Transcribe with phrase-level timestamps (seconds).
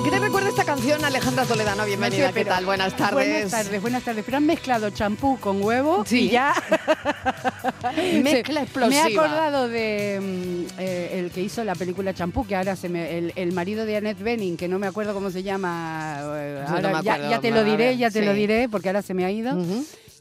[0.00, 1.84] ¿A qué te recuerda esta canción, Alejandra Toledano?
[1.84, 2.64] Bienvenida, ¿qué pero- tal?
[2.64, 3.12] Buenas tardes.
[3.12, 4.24] Buenas tardes, buenas tardes.
[4.24, 6.20] Pero han mezclado champú con huevo Sí.
[6.26, 6.54] y ya.
[8.22, 9.24] Mezcla Me he explosiva.
[9.24, 13.18] acordado de mm, eh, el que hizo la película Champú, que ahora se me.
[13.18, 16.16] El, el marido de Annette Bening, que no me acuerdo cómo se llama.
[16.36, 18.68] eh, no ahora me ya, acuerdo, ya te a lo diré, ya te lo diré,
[18.70, 19.52] porque ahora se me ha ido.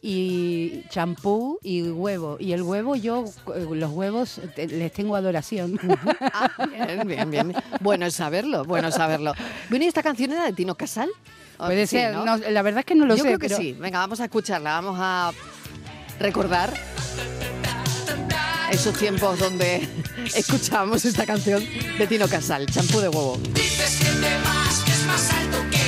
[0.02, 2.38] Y champú y huevo.
[2.40, 3.26] Y el huevo, yo,
[3.56, 5.78] eh, los huevos, te- les tengo adoración.
[6.22, 7.54] Ah, bien, bien, bien.
[7.82, 9.34] Bueno saberlo, bueno saberlo.
[9.70, 11.10] Bueno, ¿y esta canción era de Tino Casal?
[11.58, 12.24] Puede Sí, ser, ¿no?
[12.24, 13.28] no, la verdad es que no lo Yo sé.
[13.30, 13.74] creo que pero- sí.
[13.74, 15.32] Venga, vamos a escucharla, vamos a
[16.20, 16.74] recordar
[18.72, 19.86] esos tiempos donde
[20.36, 21.62] escuchábamos esta canción
[21.98, 23.38] de Tino Casal, Champú de huevo.
[23.54, 25.79] Dices que te vas, que es más alto que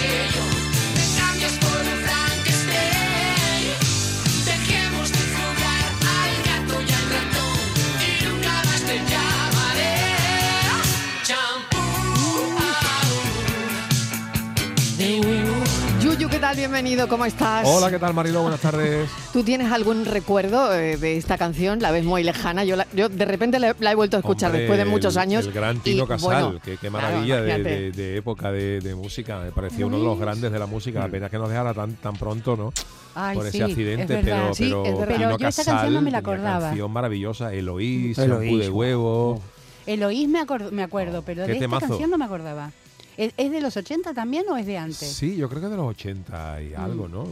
[15.01, 16.55] Yuyu, ¿qué tal?
[16.55, 17.67] Bienvenido, ¿cómo estás?
[17.67, 18.43] Hola, ¿qué tal Marilo?
[18.43, 19.09] Buenas tardes.
[19.33, 21.79] ¿Tú tienes algún recuerdo eh, de esta canción?
[21.79, 22.63] La ves muy lejana.
[22.65, 25.15] Yo, la- yo de repente la, la he vuelto a escuchar Hombre, después de muchos
[25.15, 25.45] el- años.
[25.47, 27.79] El gran y, Tino Casal, bueno, qué, qué claro, maravilla de, imagínate.
[27.79, 29.39] de- de época de, de música.
[29.39, 30.99] Me parecía uno de los grandes de la música.
[30.99, 32.71] La pena que nos dejara tan, tan pronto, ¿no?
[33.15, 35.15] Ay, Por ese sí, accidente, es pero, Sí, pero es verdad.
[35.15, 36.67] Tino Pero yo esta Casal canción no me la acordaba.
[36.67, 39.41] canción maravillosa, Eloís, Eloís, de huevo.
[39.87, 41.85] Eloís me, acord- me acuerdo, pero de temazo.
[41.85, 42.71] esta canción no me acordaba.
[43.17, 44.97] ¿Es, es de los 80 también o es de antes?
[45.11, 46.71] Sí, yo creo que de los 80 Mm.
[46.71, 47.25] y algo, ¿no?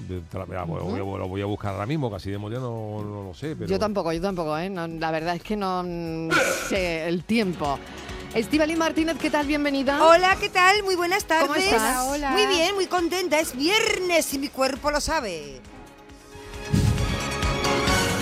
[0.48, 3.24] Mira, voy- voy- voy- lo voy a buscar ahora mismo, casi de memoria no, no
[3.24, 3.56] lo sé.
[3.56, 4.70] Pero Yo tampoco, yo tampoco, ¿eh?
[4.70, 6.30] No, la verdad es que no mm,
[6.70, 7.80] sé el tiempo.
[8.36, 9.48] Estivali Martínez, ¿qué tal?
[9.48, 10.06] Bienvenida.
[10.06, 10.84] Hola, ¿qué tal?
[10.84, 11.48] Muy buenas tardes.
[11.48, 12.04] ¿Cómo estás?
[12.04, 12.32] Hola, hola.
[12.32, 13.40] Muy bien, muy contenta.
[13.40, 15.60] Es viernes y mi cuerpo lo sabe.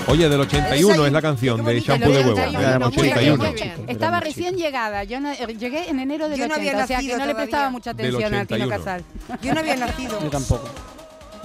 [0.08, 2.32] Oye, del 81 Esa- es la canción de Champú de huevo.
[2.32, 3.38] 81, Del muy bien, 81.
[3.44, 3.74] muy bien.
[3.88, 5.04] Estaba recién llegada.
[5.04, 7.18] Yo no- eh, llegué en enero del Yo no 80, había o sea que nacido
[7.20, 8.70] no le prestaba mucha atención a Tino 81.
[8.70, 9.04] Casal.
[9.42, 10.20] Yo no había nacido.
[10.22, 10.70] Yo tampoco.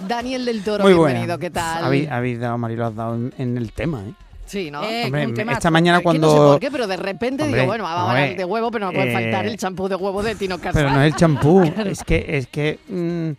[0.06, 1.38] Daniel del Toro, Muy bienvenido, buena.
[1.38, 1.84] ¿qué tal?
[1.84, 4.12] Habéis, habéis dado, Marilo, has dado en, en el tema, ¿eh?
[4.46, 4.82] Sí, ¿no?
[4.84, 6.50] Eh, Hombre, esta mañana Es que no sé cuando...
[6.52, 8.92] por qué, pero de repente Hombre, digo, bueno, vamos a hablar de huevo, pero no
[8.92, 10.72] puede eh, faltar el champú de huevo de Tino Casal.
[10.74, 11.62] Pero no es el champú.
[11.86, 12.78] Es que, es que.
[12.88, 13.30] mm,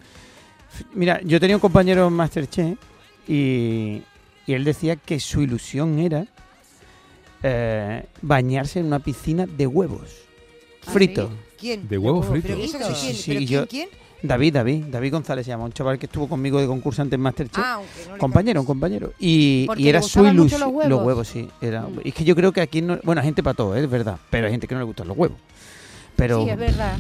[0.98, 2.78] mira, yo tenía un compañero en Masterchef
[3.28, 4.02] y,
[4.46, 6.26] y él decía que su ilusión era
[7.44, 10.10] eh, bañarse en una piscina de huevos.
[10.88, 11.30] ¿Ah, Frito.
[11.60, 11.88] ¿Quién?
[11.88, 12.48] De huevo huevo frito.
[12.50, 12.88] ¿Pero eso frito.
[12.90, 13.16] que Sí, quién?
[13.16, 13.62] sí, ¿Pero sí, quién?
[13.62, 13.90] yo- quién?
[14.26, 17.62] David, David, David González se llama, un chaval que estuvo conmigo de concursante en Masterchef.
[17.62, 19.12] Ah, no compañero, un compañero.
[19.20, 20.90] Y, y le era su gustaban mucho ilusión.
[20.90, 21.28] los huevos.
[21.28, 21.50] sí.
[21.62, 22.00] Era, Mm.
[22.06, 22.98] Es que yo creo que aquí no.
[23.04, 23.84] Bueno, hay gente para todo, ¿eh?
[23.84, 24.18] es verdad.
[24.30, 25.38] Pero hay gente que no le gustan los huevos.
[26.16, 26.98] Pero Sí, es verdad.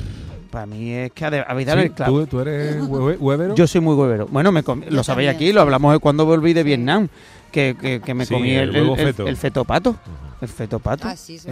[0.53, 2.19] Para mí es que habéis dado Sí, el clavo.
[2.21, 3.55] ¿tú, tú eres hue- huevero?
[3.55, 4.27] Yo soy muy huevero.
[4.29, 7.07] Bueno, me com- lo sabéis aquí, lo hablamos de cuando volví de Vietnam,
[7.51, 9.27] que, que, que me Sí, comí el el, huevo el- feto.
[9.27, 9.89] el feto pato.
[9.89, 9.99] Ujú.
[10.41, 11.07] El feto pato.
[11.07, 11.45] Ah, sí, es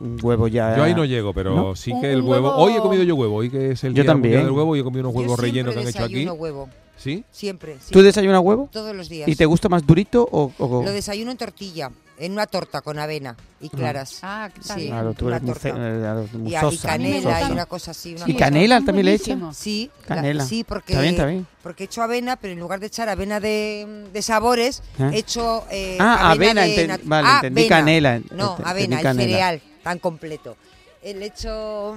[0.00, 0.76] un huevo ya.
[0.76, 1.74] Yo ahí no llego, pero ¿No?
[1.74, 2.50] sí que el huevo...
[2.50, 4.42] huevo- Hoy he comido yo huevo, hoy que es el Yo día también.
[4.44, 6.26] del huevo y he comido unos Yo huevos rellenos que han hecho aquí.
[6.28, 6.68] huevo.
[6.96, 7.24] ¿Sí?
[7.30, 7.78] Siempre.
[7.90, 8.68] ¿Tú desayunas huevo?
[8.70, 9.26] Todos los días.
[9.26, 10.52] ¿Y te gusta más durito o.?
[10.58, 14.18] o- Lo desayuno en tortilla, en una torta con avena y claras.
[14.22, 14.74] Ah, Sí.
[14.76, 14.88] bien.
[14.90, 15.68] Claro, tú una torta.
[15.70, 18.14] eh, Y, a- y canela y una cosa así.
[18.14, 19.54] Una ¿Y cosa- canela también le echan?
[19.54, 20.44] Sí, la- Canela.
[20.44, 21.46] sí, porque, Está bien, está bien.
[21.62, 25.10] porque he hecho avena, pero en lugar de echar avena de, de sabores, ¿Eh?
[25.14, 27.76] he hecho eh, Ah, avena, de enten- nat- vale, Ah, entendí avena.
[27.76, 29.22] canela, No, avena, el canela.
[29.30, 30.56] cereal tan completo.
[31.02, 31.96] El hecho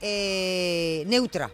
[0.00, 1.50] eh, neutra.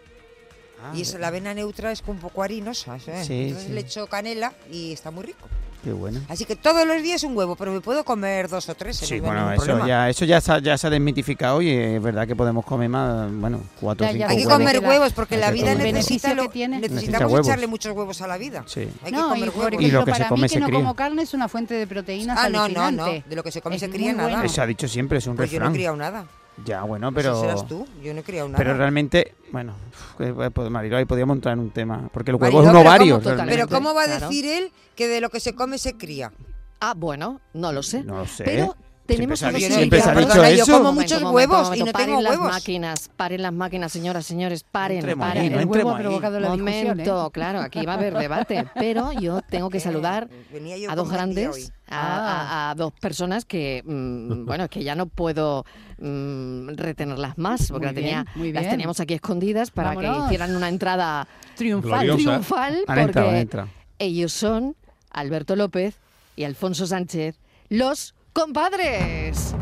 [0.81, 2.97] Ah, y eso, la avena neutra es un poco harinosa.
[2.97, 3.25] ¿eh?
[3.25, 3.73] Sí, Entonces sí.
[3.73, 5.49] le echo canela y está muy rico.
[5.85, 6.21] Qué bueno.
[6.29, 8.97] Así que todos los días un huevo, pero me puedo comer dos o tres.
[8.97, 9.87] Sí, no bueno, eso problema.
[9.87, 12.89] ya, eso ya, se ha- ya se ha desmitificado y es verdad que podemos comer
[12.89, 14.53] más, bueno, cuatro o cinco Hay que huevos.
[14.59, 16.77] comer Que huevos porque la que vida necesita lo- que tiene.
[16.77, 17.47] Necesita necesitamos huevos.
[17.47, 18.65] echarle muchos huevos a la vida.
[18.67, 18.81] Sí.
[19.05, 19.73] Hay que No, comer y huevos.
[19.73, 20.79] Y lo ejemplo, que se para come mí se que no cría.
[20.81, 23.07] como carne es una fuente de proteínas Ah, no, no, no.
[23.07, 24.31] De lo que se come Es se cría muy nada.
[24.31, 24.49] bueno.
[24.49, 25.75] Se ha dicho siempre, es un Pues yo no he refrán.
[25.75, 26.25] criado nada.
[26.65, 27.41] Ya, bueno, Eso pero.
[27.41, 27.87] serás tú.
[28.03, 28.59] Yo no he criado nada.
[28.59, 29.75] Pero realmente, bueno,
[30.19, 32.09] que, pues, Marilo, ahí podíamos entrar en un tema.
[32.13, 33.21] Porque el huevo Mariló, es un pero ovario.
[33.21, 33.53] realmente.
[33.55, 34.29] Pero ¿cómo va a Claro.
[34.29, 36.33] decir él que de lo que se come se cría?
[36.81, 38.03] Ah, bueno, no lo sé.
[38.05, 38.45] No lo sé.
[38.45, 38.77] Pero
[39.09, 39.81] tenemos Siempre se ha a dos dicho- invitados.
[39.81, 40.73] siempre se ha dicho Perdona, yo eso.
[40.79, 42.49] como muchos momento, huevos momento, y no paren tengo las huevos.
[42.53, 45.43] máquinas, paren las máquinas, señoras, señores, paren, entremos paren.
[45.43, 46.89] ahí, no el huevo ha provocado la discusión, ¿eh?
[46.91, 50.95] Momento, claro, aquí va a haber debate, pero yo tengo que saludar Venía yo a
[50.95, 51.69] dos grandes, hoy.
[51.89, 55.65] a, a- a dos personas que, mm, bueno, es que ya no puedo
[55.99, 60.07] mm, retenerlas más, porque Muy la tenía- bien, muy las teníamos aquí escondidas para que
[60.27, 61.27] hicieran una entrada
[61.57, 62.05] Triunfal.
[62.07, 62.17] Gloriosa.
[62.31, 63.69] triunfal, porque entrado.
[63.99, 64.77] ellos son
[65.11, 65.97] Alberto López
[66.37, 67.37] y Alfonso Sánchez,
[67.69, 69.55] los compadres.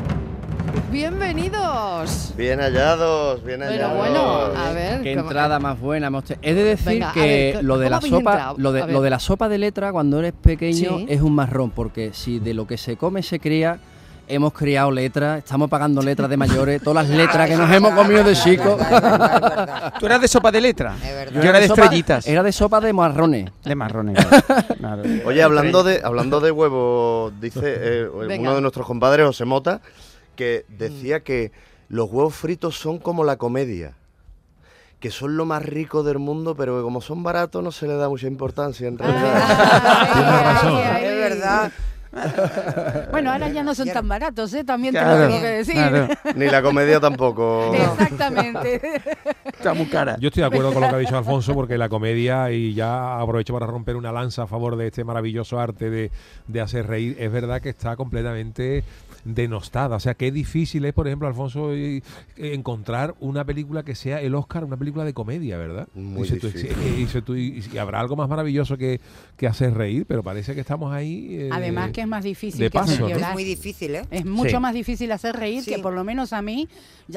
[0.92, 2.34] Bienvenidos.
[2.36, 3.96] Bien hallados, bien Pero hallados.
[3.96, 4.22] bueno,
[4.54, 5.02] a ver.
[5.02, 6.10] Qué ¿cómo- entrada más buena.
[6.42, 7.20] He de decir Venga, que
[7.54, 10.18] ver, lo de ¿cómo la sopa, lo de, lo de la sopa de letra cuando
[10.18, 11.06] eres pequeño Sí.
[11.08, 13.78] es un marrón, porque si de lo que se come se cría,
[14.28, 18.24] hemos criado letras, estamos pagando letras de mayores, todas las letras que nos hemos comido
[18.24, 18.80] de chicos.
[18.80, 19.94] Es verdad, es verdad, es verdad.
[19.98, 20.96] Tú eras de sopa de letra.
[20.96, 21.42] Es verdad.
[21.42, 22.26] Yo era de estrellitas.
[22.26, 23.50] Era de sopa de marrones.
[23.64, 24.18] De marrones.
[24.78, 25.02] claro.
[25.24, 29.80] Oye, hablando de, hablando de huevos, dice eh, uno de nuestros compadres, José Mota,
[30.34, 31.52] que decía que
[31.88, 33.94] los huevos fritos son como la comedia.
[35.00, 37.94] Que son lo más rico del mundo, pero que como son baratos no se le
[37.94, 40.12] da mucha importancia en realidad.
[40.12, 40.78] Tienes razón.
[40.78, 41.72] Es verdad.
[43.10, 44.64] Bueno, ahora ya no son tan baratos, ¿eh?
[44.64, 45.74] También te Claro, lo tengo que decir.
[45.74, 46.08] claro.
[46.34, 47.74] Ni la comedia tampoco.
[47.74, 49.00] Exactamente.
[49.44, 50.16] Está muy cara.
[50.20, 53.18] Yo estoy de acuerdo con lo que ha dicho Alfonso, porque la comedia, y ya
[53.20, 56.10] aprovecho para romper una lanza a favor de este maravilloso arte de,
[56.46, 58.84] de hacer reír, es verdad que está completamente
[59.34, 59.96] denostada.
[59.96, 62.02] O sea, qué difícil es, por ejemplo, Alfonso, y-
[62.36, 65.88] encontrar una película que sea el Oscar, una película de comedia, ¿verdad?
[65.94, 66.48] Muy Dices tú,
[66.96, 69.00] dices tú, y, y habrá algo más maravilloso que,
[69.36, 71.28] que hacer reír, pero parece que estamos ahí.
[71.30, 73.08] eh, Además que es más difícil de que hacer ¿no?
[73.08, 73.32] Es llorar.
[73.32, 74.02] muy difícil, ¿eh?
[74.10, 74.58] Es mucho Sí.
[74.58, 75.74] más difícil hacer reír Sí.
[75.74, 76.68] que por lo menos a mí.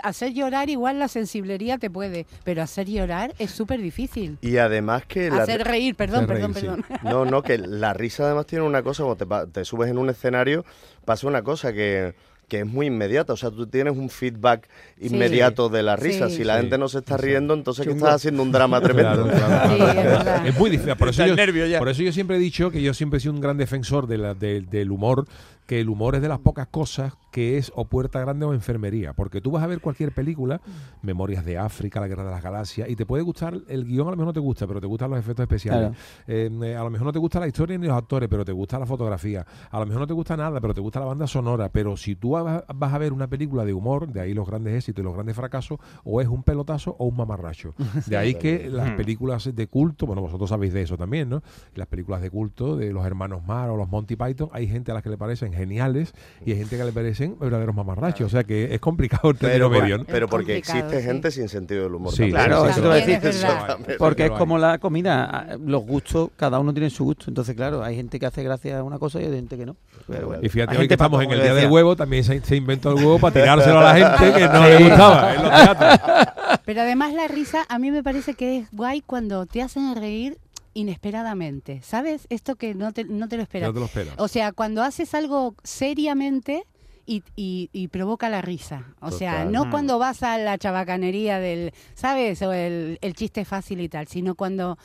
[0.04, 4.38] Hacer llorar igual la sensiblería te puede, pero hacer llorar es súper difícil.
[4.42, 6.84] Y además que la, Hacer reír, perdón, Hacer perdón, reír, sí.
[6.88, 7.00] perdón.
[7.04, 9.98] No, no, que la risa además tiene una cosa, cuando te, pa- te subes en
[9.98, 10.64] un escenario,
[11.06, 11.99] pasa una cosa que,
[12.48, 14.68] que es muy inmediata, o sea, tú tienes un feedback
[15.00, 16.30] inmediato de la risa.
[16.30, 16.38] Sí.
[16.38, 16.62] Si la Sí.
[16.62, 17.26] gente no se está Sí.
[17.26, 19.28] riendo, entonces que estás haciendo un drama tremendo.
[19.30, 20.96] Claro, claro, Sí, es muy difícil.
[20.96, 21.78] Por eso, yo, el nervio ya.
[21.78, 24.18] por eso yo siempre he dicho que yo siempre he sido un gran defensor de
[24.18, 25.28] la- de- del humor,
[25.70, 29.14] que el humor es de las pocas cosas que es o puerta grande o enfermería.
[29.14, 30.62] Porque tú vas a ver cualquier película,
[31.04, 34.10] Memorias de África, La Guerra de las Galaxias, y te puede gustar, el guion a
[34.10, 35.96] lo mejor no te gusta, pero te gustan los efectos especiales.
[36.26, 38.52] Eh, eh, a lo mejor no te gusta la historia ni los actores, pero te
[38.52, 39.46] gusta la fotografía.
[39.70, 41.70] A lo mejor no te gusta nada, pero te gusta la banda sonora.
[41.70, 44.74] Pero si tú vas vas a ver una película de humor, de ahí los grandes
[44.74, 47.76] éxitos y los grandes fracasos, o es un pelotazo o un mamarracho.
[48.08, 51.44] De ahí que las películas de culto, bueno, vosotros sabéis de eso también, ¿no?
[51.76, 54.96] Las películas de culto de los hermanos Mar o los Monty Python, hay gente a
[54.96, 56.14] las que le parecen geniales
[56.46, 58.28] y hay gente que le parecen verdaderos mamarrachos.
[58.28, 60.06] O sea que es complicado el término Pero, medio, ¿no?
[60.06, 61.06] pero porque existe sí.
[61.06, 62.14] gente sin sentido del humor.
[62.14, 62.30] Sí.
[62.30, 62.94] Claro, sí, eso
[63.30, 63.78] es verdad.
[63.98, 67.26] Porque es como la comida, los gustos, cada uno tiene su gusto.
[67.28, 69.76] Entonces, claro, hay gente que hace gracia a una cosa y hay gente que no.
[70.08, 72.56] Pero bueno, Y fíjate, hoy que estamos en el día del huevo, también se, se
[72.56, 76.60] inventó el huevo para tirárselo a la gente que no le gustaba en los teatros.
[76.66, 80.38] Pero además la risa a mí me parece que es guay cuando te hacen reír
[80.74, 81.82] inesperadamente.
[81.84, 82.26] ¿Sabes?
[82.30, 83.70] Esto que no te, no te lo esperas.
[83.70, 84.16] No te lo esperas.
[84.18, 86.64] O sea, cuando haces algo seriamente
[87.06, 88.86] y, y- y provoca la risa.
[89.02, 89.72] O sea, no Mm.
[89.72, 92.42] cuando vas a la chabacanería del, ¿sabes?
[92.44, 94.78] O el, el chiste fácil y tal, sino cuando,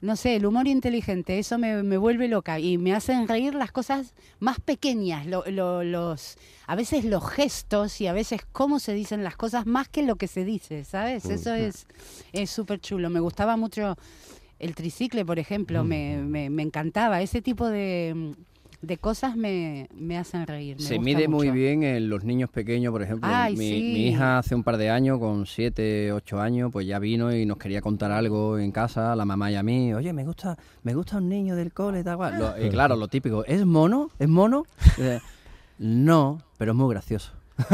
[0.00, 3.70] no sé, el humor inteligente, eso me, me vuelve loca y me hacen reír las
[3.70, 6.36] cosas más pequeñas, lo- lo- los,
[6.66, 10.16] a veces los gestos y a veces cómo se dicen las cosas más que lo
[10.16, 11.26] que se dice, ¿sabes?
[11.26, 11.86] Eso es
[12.32, 13.08] es súper chulo.
[13.08, 13.96] Me gustaba mucho
[14.58, 17.20] el tricicle, por ejemplo, me, me, me encantaba.
[17.22, 18.34] Ese tipo de,
[18.82, 20.76] de cosas me, me hacen reír.
[20.76, 23.28] me Se gusta mide muy bien en los niños pequeños, por ejemplo.
[23.30, 23.90] Ay, mi, sí.
[23.92, 27.44] mi hija hace un par de años, con 7, 8 años, pues ya vino y
[27.46, 29.92] nos quería contar algo en casa, a la mamá y a mí.
[29.94, 32.38] Oye, me gusta me gusta un niño del cole, tal cual.
[32.38, 34.10] Lo- y claro, lo típico, ¿es mono?
[34.18, 34.64] ¿Es mono?
[34.98, 35.20] Eh,
[35.78, 37.32] no, pero es muy gracioso.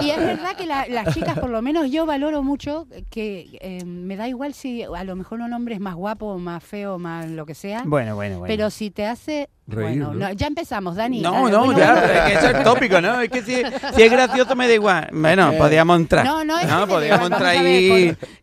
[0.00, 3.84] Y es verdad que la- las chicas, por lo menos yo valoro mucho que eh,
[3.84, 7.26] me da igual si a lo mejor un hombre es más guapo, más feo, más
[7.28, 7.82] lo que sea.
[7.84, 8.50] Bueno, bueno, bueno.
[8.52, 9.48] Pero si te hace...
[9.66, 10.28] Reír, bueno, ¿no?
[10.28, 11.20] no, ya empezamos, Dani.
[11.20, 12.06] no, Ah, no, bueno, ya, bueno.
[12.12, 13.20] es que eso es tópico, ¿no?
[13.20, 13.54] Es que si,
[13.94, 15.08] si es gracioso me da igual.
[15.12, 16.24] Bueno, podríamos entrar.
[16.24, 17.66] No, no, es que podríamos igual, entrar por-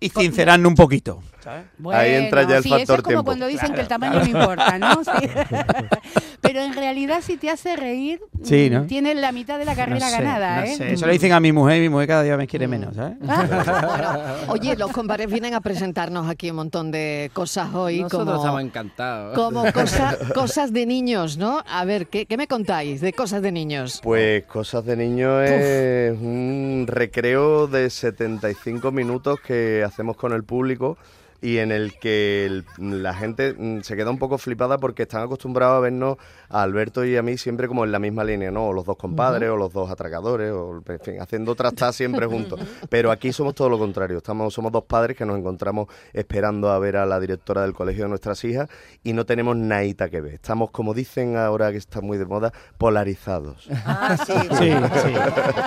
[0.02, 1.24] y por- sincerarnos un poquito.
[1.94, 3.24] Ahí entra ya el sí, eso factor es como tiempo.
[3.26, 5.04] cuando dicen que el tamaño no importa, ¿no?
[5.04, 5.12] Sí.
[6.42, 8.84] Pero en realidad si te hace reír, Sí, ¿no?
[8.86, 10.76] tienes la mitad de la carrera no sé, ganada, no ¿eh?
[10.76, 10.94] sé.
[10.94, 13.18] Eso le dicen a mi mujer y mi mujer cada día me quiere menos, ¿sabes?
[13.28, 18.26] Ah, Bueno, oye, los compadres vienen a presentarnos aquí un montón de cosas hoy Nosotros
[18.28, 19.36] como, estamos encantados.
[19.36, 21.64] como cosa- cosas de niños, ¿no?
[21.68, 24.00] A ver, ¿qué, qué me contáis de cosas de niños?
[24.04, 30.98] Pues Cosas de Niño es un recreo de 75 minutos que hacemos con el público
[31.46, 32.66] y en el que el-
[33.04, 36.18] la gente mm, se queda un poco flipada porque están acostumbrados a vernos
[36.50, 38.68] a Alberto y a mí siempre como en la misma línea, ¿no?
[38.68, 42.60] O los dos compadres, o los dos atracadores, o en fin, haciendo trastas siempre juntos.
[42.90, 46.80] Pero aquí somos todo lo contrario, estamos, somos dos padres que nos encontramos esperando a
[46.80, 48.70] ver a la directora del colegio de nuestras hijas
[49.04, 50.34] y no tenemos naita que ver.
[50.36, 53.68] Estamos, como dicen ahora que está muy de moda, polarizados.
[53.86, 54.34] Ah, sí.
[54.34, 54.72] Sí,
[55.04, 55.14] sí.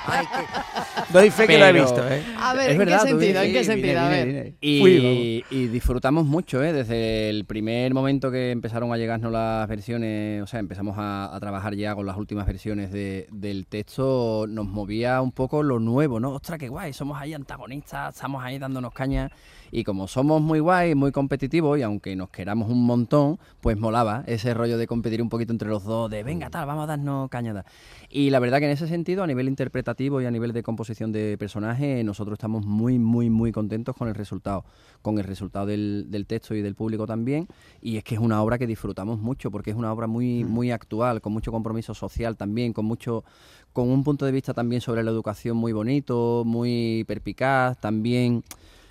[0.06, 0.77] Ay, qué-
[1.12, 2.22] Doy fe que lo he visto, ¿eh?
[2.38, 3.42] A ver, Es ¿en verdad, qué sentido?
[3.42, 4.00] ¿En qué sentido?
[4.00, 4.54] A ver.
[4.60, 6.72] Y, y disfrutamos mucho, ¿eh?
[6.72, 11.40] Desde el primer momento que empezaron a llegarnos las versiones, o sea, empezamos a, a
[11.40, 16.20] trabajar ya con las últimas versiones de- del texto, nos movía un poco lo nuevo,
[16.20, 16.32] ¿no?
[16.32, 19.30] Ostras, qué guay, somos ahí antagonistas, estamos ahí dándonos caña.
[19.70, 24.24] Y como somos muy guay, muy competitivos, y aunque nos queramos un montón, pues molaba
[24.26, 27.28] ese rollo de competir un poquito entre los dos, de venga, tal, vamos a darnos
[27.28, 27.64] cañada.
[28.10, 31.12] Y la verdad que en ese sentido, a nivel interpretativo y a nivel de composición
[31.12, 34.64] de personaje, nosotros estamos muy, muy, muy contentos con el resultado,
[35.02, 37.46] con el resultado del, del texto y del público también.
[37.80, 40.70] Y es que es una obra que disfrutamos mucho, porque es una obra muy, muy
[40.70, 43.24] actual, con mucho compromiso social también, con mucho,
[43.72, 48.42] con un punto de vista también sobre la educación muy bonito, muy perpicaz, también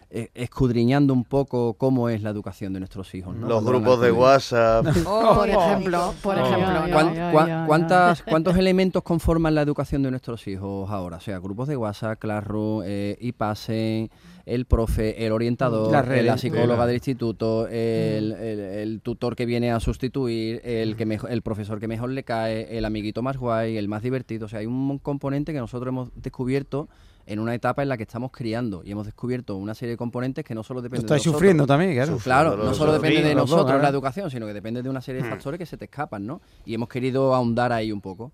[0.09, 3.35] eh, escudriñando un poco cómo es la educación de nuestros hijos.
[3.35, 3.47] ¿no?
[3.47, 4.11] Los grupos de.
[4.11, 4.85] WhatsApp.
[5.03, 6.67] Por ejemplo, por ejemplo.
[6.67, 6.93] ay, ¿no?
[6.93, 7.67] ¿Cuán- ay, cuán- ay, ay.
[7.67, 11.17] cuántas- ¿Cuántos elementos conforman la educación de nuestros hijos ahora?
[11.17, 14.09] O sea, grupos de WhatsApp, Classroom, eh, IPASE,
[14.45, 19.71] el profe, el orientador, eh, la psicóloga del instituto, el, el- el tutor que viene
[19.71, 23.75] a sustituir, el, que mejo- el profesor que mejor le cae, el amiguito más guay,
[23.77, 24.45] el más divertido.
[24.45, 26.87] O sea, hay un componente que nosotros hemos descubierto
[27.27, 30.43] en una etapa en la que estamos criando y hemos descubierto una serie de componentes
[30.43, 31.33] que no solo Lo dependen de nosotros.
[31.33, 32.17] sufriendo también, claro.
[32.17, 35.21] Claro, no solo depende de dos, nosotros la educación, sino que depende de una serie
[35.21, 35.31] de Hmm.
[35.31, 36.41] factores que se te escapan, ¿no?
[36.65, 38.31] Y hemos querido ahondar ahí un poco.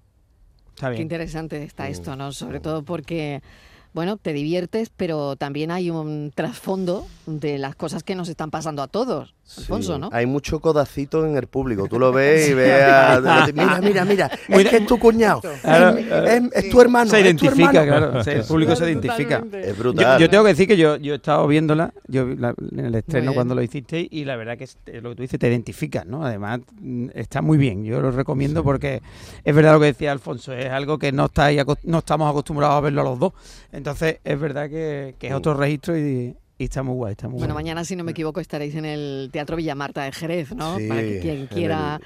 [0.75, 1.01] Está Qué bien.
[1.03, 2.31] interesante está esto, ¿no?
[2.31, 3.41] Sobre todo porque,
[3.93, 8.81] bueno, te diviertes, pero también hay un trasfondo de las cosas que nos están pasando
[8.81, 10.09] a todos, Alfonso, Sí, ¿no?
[10.13, 11.87] Hay mucho codacito en el público.
[11.87, 13.47] Tú lo ves y ves a...
[13.53, 14.31] Mira, mira, mira.
[14.47, 15.41] Es que es tu cuñado.
[15.61, 16.07] Claro, Es,
[16.43, 17.09] es- es tu hermano.
[17.11, 18.07] se identifica, hermano.
[18.11, 18.23] claro.
[18.23, 19.43] sí, el público se identifica.
[19.61, 20.19] Es brutal.
[20.19, 23.33] yo tengo que decir que yo, yo he estado viéndola yo la- en el estreno
[23.33, 26.05] cuando lo hicisteis y la verdad que es, es lo que tú dices te identificas,
[26.05, 26.25] ¿no?
[26.25, 29.01] Además mm, está muy bien, yo lo recomiendo porque
[29.43, 32.77] es verdad lo que decía Alfonso, es algo que no estáis acos- no estamos acostumbrados
[32.77, 33.33] a verlo a los dos,
[33.71, 37.39] entonces es verdad que, que es otro registro y, y está muy guay, está muy
[37.39, 37.63] Bueno, guay.
[37.63, 40.77] mañana, si no me equivoco, estaréis en el Teatro Villamarta de Jerez, ¿no?
[40.77, 41.99] Sí, Para que quien en quiera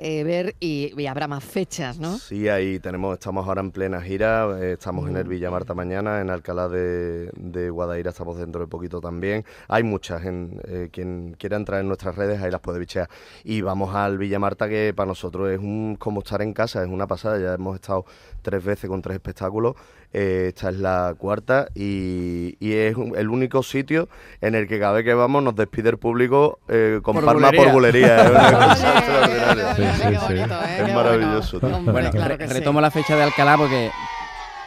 [0.00, 2.16] eh, ver y, y habrá más fechas, ¿no?
[2.18, 6.20] Sí, ahí tenemos, estamos ahora en plena gira, eh, estamos en el Villa Marta mañana,
[6.20, 9.44] en Alcalá de, de Guadaira estamos dentro de poquito también.
[9.66, 13.08] Hay muchas, en, eh, quien quiera entrar en nuestras redes ahí las puede bichear.
[13.42, 16.88] Y vamos al Villa Marta que para nosotros es un, como estar en casa, es
[16.88, 18.04] una pasada, ya hemos estado
[18.42, 19.74] tres veces con tres espectáculos,
[20.12, 24.08] eh, esta es la cuarta y, y es un- el único sitio
[24.40, 27.50] en el que cada vez que vamos nos despide el público eh, con Por palma
[27.52, 28.16] por bulería.
[28.24, 29.74] Es una cosa extraordinaria.
[29.76, 30.18] Sí, sí.
[30.34, 30.82] bonito, ¿eh?
[30.86, 32.10] Es maravilloso, bueno.
[32.10, 32.54] claro re- que sí.
[32.54, 33.90] retomo la fecha de Alcalá porque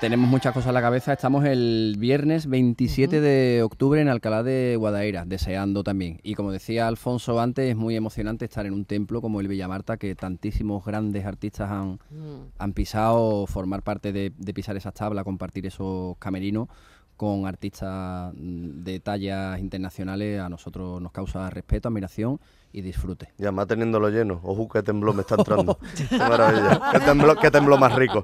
[0.02, 1.14] tenemos muchas cosas en la cabeza.
[1.14, 6.20] Estamos el viernes 27 de octubre en Alcalá de Guadaira, deseando también.
[6.24, 9.98] Y como decía Alfonso antes, es muy emocionante estar en un templo como el Villamarta,
[9.98, 12.50] que tantísimos grandes artistas han, Mm.
[12.58, 16.68] han pisado, formar parte de, de pisar esas tablas, compartir esos camerinos
[17.16, 22.40] con artistas mm, de tallas internacionales, a nosotros nos causa respeto, admiración
[22.74, 23.30] y disfrute.
[23.38, 24.40] Y además teniéndolo lleno.
[24.44, 25.78] Ojo, qué temblor me está entrando.
[26.10, 26.82] Qué maravilla.
[26.92, 28.24] Qué temblor, qué temblor más rico.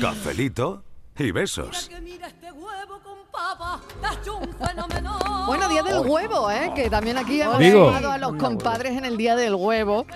[0.00, 0.82] Cafelito
[1.18, 1.90] y besos.
[1.90, 2.52] este.
[5.46, 6.72] Bueno, Día del Huevo, ¿eh?
[6.74, 7.86] que también aquí hemos Digo.
[7.86, 10.06] llamado a los compadres en el Día del Huevo.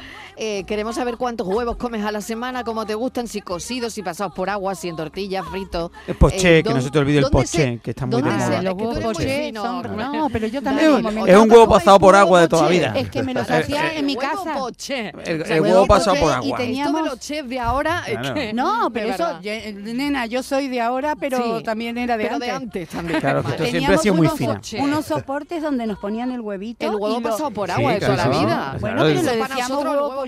[0.44, 4.02] Eh, queremos saber cuántos huevos comes a la semana, cómo te gustan, si cocidos, si
[4.02, 5.92] pasados por agua, si en tortillas, fritos.
[6.08, 8.20] El poché, Eh, que no ¿dónde- se te olvide el poché, se- que está muy
[8.20, 8.60] de moda.
[8.62, 12.48] Los huevos poché no, pero yo también Es un- es huevo pasado por agua de
[12.48, 12.92] toda la vida.
[12.96, 14.58] Es que me los Eh, hacía eh, en mi Huevo casa.
[14.58, 15.12] poché.
[15.24, 16.58] El- huevo pasado por y agua.
[16.58, 18.34] De Teníamos- los chefs de ahora es Claro.
[18.34, 18.52] que...
[18.52, 19.38] No, pero eso,
[19.76, 22.48] nena, yo soy de ahora, pero Sí, también era de pero antes.
[22.48, 23.20] de antes también.
[23.20, 24.60] Claro, que siempre ha sido muy unos, fina.
[24.82, 26.84] unos soportes donde nos ponían el huevito.
[26.84, 28.76] El huevo y lo- pasado por agua de toda la vida.
[28.80, 30.24] Bueno, pero y- Para decíamos huevo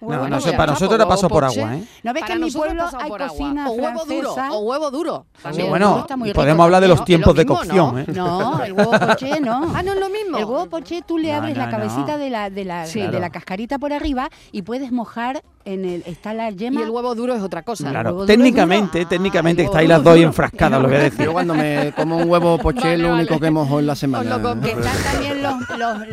[0.00, 1.84] No, eso para nosotros era paso por agua, ¿eh?
[2.02, 5.26] ¿No ves que en mi pueblo hay cocina o huevo duro, o huevo duro.
[5.68, 8.00] Bueno, podemos hablar de los tiempos de Es lo mismo, cocción, ¿no?
[8.00, 8.06] ¿eh?
[8.14, 9.72] No, el huevo poché no.
[9.74, 10.36] Ah, no es lo mismo.
[10.38, 12.18] El huevo poché tú le No, abres no, la cabecita no.
[12.18, 13.00] de la de la, Sí.
[13.00, 13.20] de Claro.
[13.20, 16.82] la cascarita por arriba y puedes mojar en el está la Y yema.
[16.82, 17.90] el huevo duro es otra cosa.
[17.90, 19.08] Claro, técnicamente, duro.
[19.08, 21.24] técnicamente Ah, estáis huevo las dos ahí enfrascadas, lo voy a decir.
[21.24, 23.40] Yo cuando me como un huevo poché es lo único vale.
[23.46, 24.36] que mojo en la semana.
[24.36, 24.62] lo compro.
[24.74, 26.08] que están también los los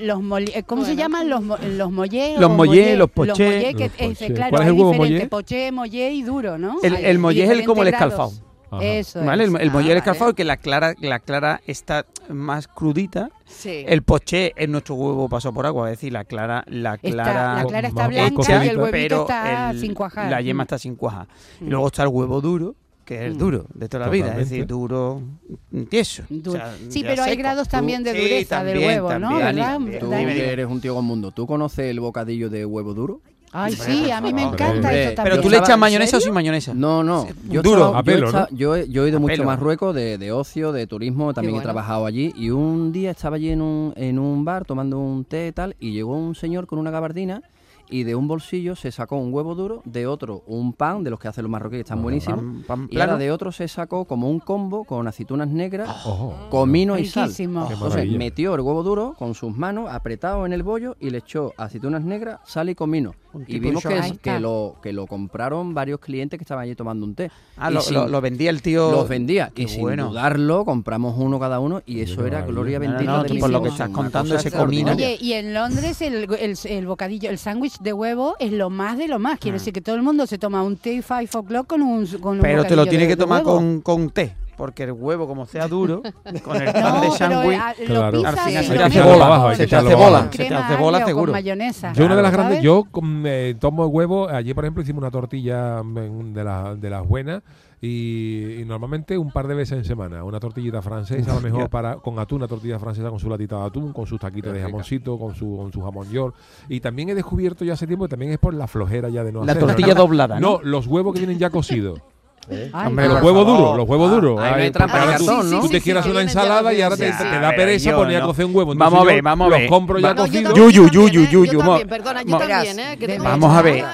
[0.00, 1.02] los, los eh, ¿cómo se Bueno.
[1.02, 3.44] llaman los mo- los mollé Los o mollé, los poché.
[3.44, 4.34] mollé, que Los ese, poché.
[4.34, 5.28] claro, ¿Cuál es el huevo diferente, mollé?
[5.28, 6.76] poché, mollé y duro, ¿no?
[6.82, 8.32] El, el mollé es el como el escalfado.
[8.80, 9.44] Eso ¿Vale?
[9.44, 9.62] El, es.
[9.62, 10.34] el Ah, el escalfado, vale.
[10.36, 13.30] que la clara, la clara está más crudita.
[13.44, 13.84] Sí.
[13.86, 17.54] El poché es nuestro huevo pasado por agua, es decir, la clara, la Está- clara,
[17.54, 20.30] la clara está blanca y el huevito pero está el- sin cuajar.
[20.30, 20.66] la yema Mm.
[20.66, 21.26] está sin cuajar.
[21.60, 21.68] Y Mm.
[21.68, 23.38] luego está el huevo duro, que es el Mm.
[23.38, 25.22] duro de toda la vida, es decir, duro,
[25.70, 26.24] mm, tieso.
[26.28, 26.58] Duro.
[26.58, 29.28] O sea, Sí, pero hay grados también de sí, dureza del también, huevo, ¿no?
[29.38, 29.72] también, ¿Verdad?
[29.74, 29.98] también.
[30.00, 33.20] Tú eres un tío con mundo, ¿tú conoces el bocadillo de huevo duro?
[33.52, 35.14] Ay, sí, a mí me encanta eso también.
[35.36, 36.74] Pero tú le echas ¿en mayonesa o sin mayonesa.
[36.74, 37.26] No, no.
[37.48, 38.38] Yo, Duro, estaba- a pelo, yo, ¿no?
[38.40, 39.42] esta- yo he, yo he ido mucho pelo.
[39.44, 41.62] a Marruecos de, de ocio, de turismo, también bueno.
[41.62, 42.32] he trabajado allí.
[42.36, 45.74] Y un día estaba allí en un, en un bar tomando un té y tal,
[45.80, 47.42] y llegó un señor con una gabardina
[47.88, 51.20] y de un bolsillo se sacó un huevo duro, de otro un pan, de los
[51.20, 52.40] que hacen los marroquíes, que están buenísimos.
[52.40, 56.34] Pan- pan y ahora de otro se sacó como un combo con aceitunas negras, Ojo.
[56.50, 57.30] comino y sal.
[57.38, 61.52] Entonces metió el huevo duro con sus manos apretado en el bollo y le echó
[61.56, 63.14] aceitunas negras, sal y comino.
[63.36, 63.82] Un Y vimos
[64.22, 67.30] que, lo, que lo compraron varios clientes que estaban allí tomando un té.
[67.56, 68.90] Ah, Y lo, sin- lo- lo vendía el tío.
[68.90, 72.52] los vendía Qué y sin dudarlo compramos uno cada uno y eso qué era maravilla.
[72.52, 74.92] gloria No, no, bendita no, mis por lo que estás contando, ese comino.
[74.92, 78.98] Oye, y en Londres el, el, el bocadillo, el sándwich de huevo es lo más
[78.98, 79.38] de lo más.
[79.38, 82.32] Quiere decir que todo el mundo se toma un té five o'clock con un, con
[82.34, 82.42] un Ah.
[82.42, 84.32] Pero te lo tienes que tomar con, con té.
[84.56, 86.02] Porque el huevo, como sea duro,
[86.42, 88.26] con el pan No, de sándwich, lo Claro.
[88.26, 91.04] al final se te hace bola, se te echarlo hace bola, se te hace bola
[91.04, 91.26] seguro.
[91.26, 91.92] Con mayonesa.
[91.92, 92.46] Yo una de las ¿sabes?
[92.46, 96.44] grandes, yo con, eh, tomo el huevo, ayer por ejemplo hicimos una tortilla mm, de,
[96.44, 97.42] la- de las buenas
[97.82, 101.68] y, y normalmente un par de veces en semana, una tortillita francesa a lo mejor
[101.68, 104.62] para con atún, una tortilla francesa con su latita de atún, con sus taquitos de
[104.62, 106.34] jamoncito, con su, con su jamón york
[106.70, 109.32] y también he descubierto ya hace tiempo que también es por la flojera ya de
[109.32, 110.00] no la tortilla ¿no?
[110.00, 110.52] doblada, ¿no?
[110.52, 112.00] No, los huevos que vienen ya cocidos.
[112.48, 114.40] Ay, Hombre, los huevos duros, los huevos duros.
[114.40, 115.60] ahí no hay Ay, trampa ahora tú- cartón, ¿no?
[115.60, 117.18] Tú Sí, te sí, quieras sí, una ensalada y ahora te, te- sí.
[117.18, 118.74] te da A ver, pereza poner a cocer un huevo.
[118.74, 119.68] Vamos Entonces a ver, vamos a los ver.
[119.68, 120.54] compro ya cocidos.
[120.54, 121.28] Yuyu, yuyu, ¿eh?
[121.30, 122.96] yuyu, perdona, yo también, ¿eh?
[122.98, 123.84] Que Vamos a ver.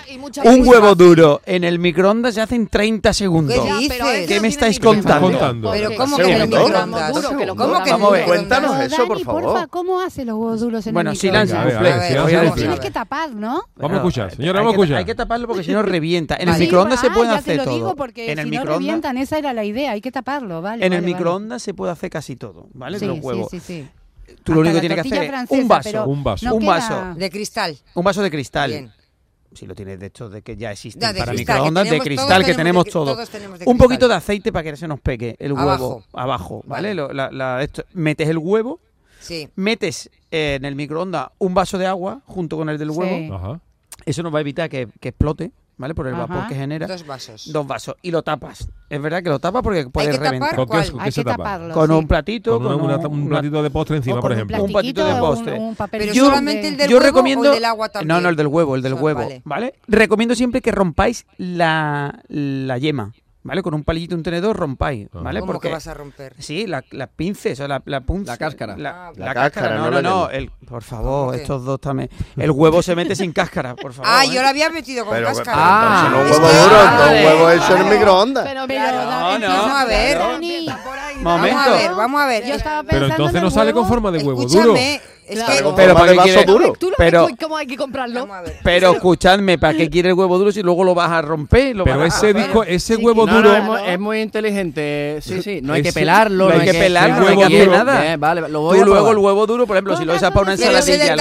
[0.44, 3.56] Un huevo duro en el microondas se hace en 30 segundos.
[3.56, 5.70] ¿Qué ¿Qué me estáis contando?
[5.72, 7.12] Pero ¿cómo que en el microondas?
[7.56, 8.92] ¿Cómo que Vamos Cuéntanos microondas?
[8.92, 9.68] eso, por favor.
[9.70, 11.56] ¿cómo hace los huevos duros en Bueno, el silencio.
[11.58, 12.52] Venga, a ver, a ver, Fle- si voy a hace decir.
[12.52, 13.64] fle- Tienes que tapar, ¿no?
[13.76, 14.96] Vamos a escuchar, señora, vamos a escuchar.
[14.98, 16.36] Hay que taparlo porque si no revienta.
[16.36, 17.94] En el microondas se puede ah, hacer todo.
[18.42, 20.84] El si no microondas, revientan, esa era la idea, hay que taparlo, vale.
[20.86, 21.14] en el vale, vale.
[21.14, 22.98] microondas se puede hacer casi todo, ¿vale?
[22.98, 23.48] Sí, los sí, huevos.
[23.50, 23.88] sí, sí.
[24.44, 26.46] Tú lo Hasta único la que tienes que hacer es un vaso, Un vaso.
[26.46, 27.14] no un vaso.
[27.16, 27.76] De cristal.
[27.94, 28.70] un vaso de cristal.
[28.70, 28.92] Bien.
[29.54, 32.04] Si lo tienes de estos de que ya existen de para cristal, microondas, de tenemos-
[32.06, 34.88] cristal todos que tenemos de todos tenemos de Un poquito de aceite para que se
[34.88, 36.04] nos pegue el huevo Abajo.
[36.14, 36.88] abajo, ¿vale?
[36.88, 36.94] Vale.
[36.94, 38.80] Lo- la- la- esto- metes el huevo,
[39.20, 39.50] Sí.
[39.56, 42.96] metes eh, en el microondas un vaso de agua junto con el del Sí.
[42.98, 43.34] huevo.
[43.34, 43.60] Ajá.
[44.06, 45.94] Eso nos va a evitar que, que explote, ¿vale?
[45.94, 46.26] Por el Ajá.
[46.26, 46.86] vapor que genera.
[46.86, 47.52] Dos vasos.
[47.52, 47.96] Dos vasos.
[48.02, 48.68] Y lo tapas.
[48.88, 50.56] Es verdad que lo tapas porque puede que tapar reventar.
[50.56, 51.36] ¿Con qué, Hay se que tapa?
[51.44, 51.74] taparlo.
[51.74, 51.94] Con sí.
[51.94, 54.62] un platito, Con con un, un platito de postre encima, por ejemplo.
[54.62, 55.58] Un patito de postre.
[55.58, 57.88] Un, un papel Pero Yo- solamente el del yo huevo recomiendo o el del agua
[57.88, 58.08] también.
[58.08, 59.42] No, no, el del huevo, el del So- huevo, vale.
[59.44, 59.74] vale.
[59.88, 63.12] Recomiendo siempre que rompáis la, la yema,
[63.42, 63.62] ¿vale?
[63.62, 65.18] Con un palillito y un tenedor rompáis, Ah.
[65.22, 65.40] ¿vale?
[65.40, 66.34] ¿Cómo Porque que vas a romper?
[66.38, 68.32] sí, la, la pinces, o la, la punza.
[68.32, 68.76] La cáscara.
[68.76, 70.30] La, Ah, la la cáscara, cáscara, no, no no, no.
[70.30, 72.10] El, por favor, estos dos también.
[72.36, 74.10] El huevo se mete sin cáscara, por favor.
[74.12, 74.30] Ah, ¿eh?
[74.32, 75.56] yo lo había metido con Pero, cáscara.
[75.58, 78.44] Ah, no un huevo duro, no un huevo hecho en el microondas.
[78.44, 80.18] Pero Pero da- no, empieza a ver.
[80.18, 80.66] Dani.
[81.22, 81.56] Momento.
[81.56, 82.46] Vamos a ver, vamos a ver.
[82.46, 84.60] Yo estaba Pero pensando entonces en no sale con forma de huevo duro.
[84.74, 85.70] Escúchame, es Claro.
[85.70, 85.76] que...
[85.76, 86.72] Pero ¿para qué duro.
[86.78, 88.28] ¿Tú lo Pero- ves cómo hay que comprarlo?
[88.64, 91.76] Pero escuchadme, ¿para qué quiere el huevo duro si luego lo vas a romper?
[91.76, 93.48] Lo Pero vas a- ese disco, ese Sí, huevo No, duro.
[93.50, 95.18] no, es, muy, es muy inteligente.
[95.22, 95.60] Sí, sí.
[95.62, 96.48] No hay que pelarlo.
[96.48, 98.00] no hay que pelarlo, no hay que hacer nada.
[98.02, 99.12] Bien, vale, lo voy Tú a luego probar.
[99.12, 101.16] el huevo duro, por ejemplo, si lo echas para una Pero ensaladilla...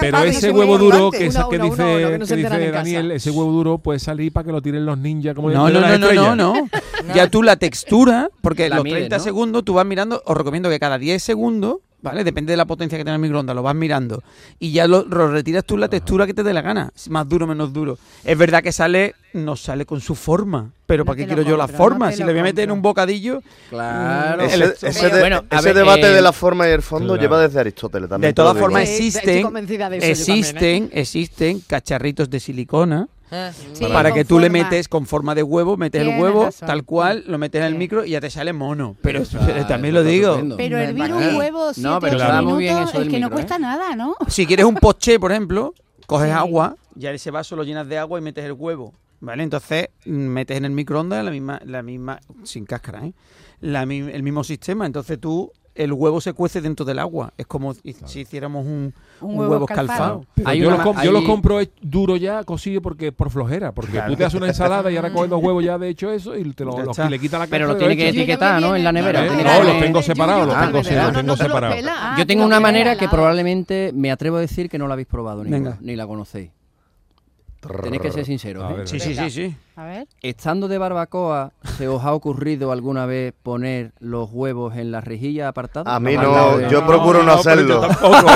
[0.00, 2.70] Pero ese huevo duro que, dice.
[2.72, 5.98] Daniel, ese huevo duro puede salir para que lo tiren los ninjas No, no, no,
[5.98, 6.68] no, no, no.
[7.14, 9.24] Ya tú la textura, porque los 30 ¿no?
[9.24, 12.22] segundos tú vas mirando, os recomiendo que cada 10 segundos, ¿vale?
[12.24, 14.22] Depende de la potencia que tenga el microondas, lo vas mirando.
[14.58, 16.92] Y ya lo, lo retiras tú la textura que te dé la gana.
[17.08, 17.96] Más duro, menos duro.
[18.24, 20.70] Es verdad que sale, no sale con su forma.
[20.86, 22.10] Pero No ¿para qué quiero yo la forma?
[22.10, 24.42] no si lo le voy a meter en un bocadillo, Claro.
[24.42, 26.72] Ese, El- ese Pero de- bueno, a ese ver, debate eh, de la forma y
[26.72, 27.22] el fondo claro.
[27.22, 28.30] lleva desde Aristóteles también.
[28.30, 29.58] de todas formas Eh, existen, yo
[30.02, 35.34] existen, también, existen cacharritos de silicona Ah, Sí, para que tú le metes con forma
[35.34, 36.66] de huevo, metes el huevo razón.
[36.68, 38.96] tal cual, lo metes en el micro y ya te sale mono.
[39.02, 39.22] Pero
[39.68, 40.56] también eso lo digo.
[40.56, 43.26] Pero hervir un huevo No, siete, pero ocho está muy bien eso es que no
[43.26, 43.30] micro, ¿eh?
[43.30, 44.14] cuesta nada, ¿no?
[44.28, 45.74] Si quieres un poché, por ejemplo,
[46.06, 46.32] coges Sí.
[46.32, 49.42] agua, ya ese vaso lo llenas de agua y metes el huevo, ¿vale?
[49.42, 53.14] Entonces mm, metes en el microondas la misma, la misma, sin cáscara, ¿eh?
[53.60, 54.84] La el mismo sistema.
[54.86, 57.32] Entonces tú, el huevo se cuece dentro del agua.
[57.36, 60.24] Es como si- si hiciéramos un, Un un huevo huevo escalfado.
[60.44, 63.72] Hay yo, una lo yo lo compro duro ya, cocido, porque por flojera.
[63.72, 64.12] Porque Claro.
[64.12, 66.44] tú te haces una ensalada y ahora coges dos huevos ya de hecho eso y
[66.52, 68.76] te lo, los- le quitas la Pero lo tiene que etiquetar, ¿no?
[68.76, 69.26] En la nevera.
[69.26, 69.30] ¿Eh?
[69.44, 71.76] No, los tengo separados, los Ah, tengo, los No, no separados.
[71.88, 75.08] Ah, Yo tengo una manera que probablemente me atrevo a decir que no la habéis
[75.08, 76.50] probado ni, ni la conocéis.
[77.82, 78.70] Tenéis que ser sinceros.
[78.78, 78.82] ¿eh?
[78.86, 79.56] Sí, sí, sí, sí.
[79.76, 80.06] A ver.
[80.22, 85.48] Estando de barbacoa, ¿se os ha ocurrido alguna vez poner los huevos en la rejilla
[85.48, 85.92] apartada?
[85.92, 87.80] A mí no, de- yo procuro no, no, pero yo hacerlo.
[87.80, 88.14] tampoco.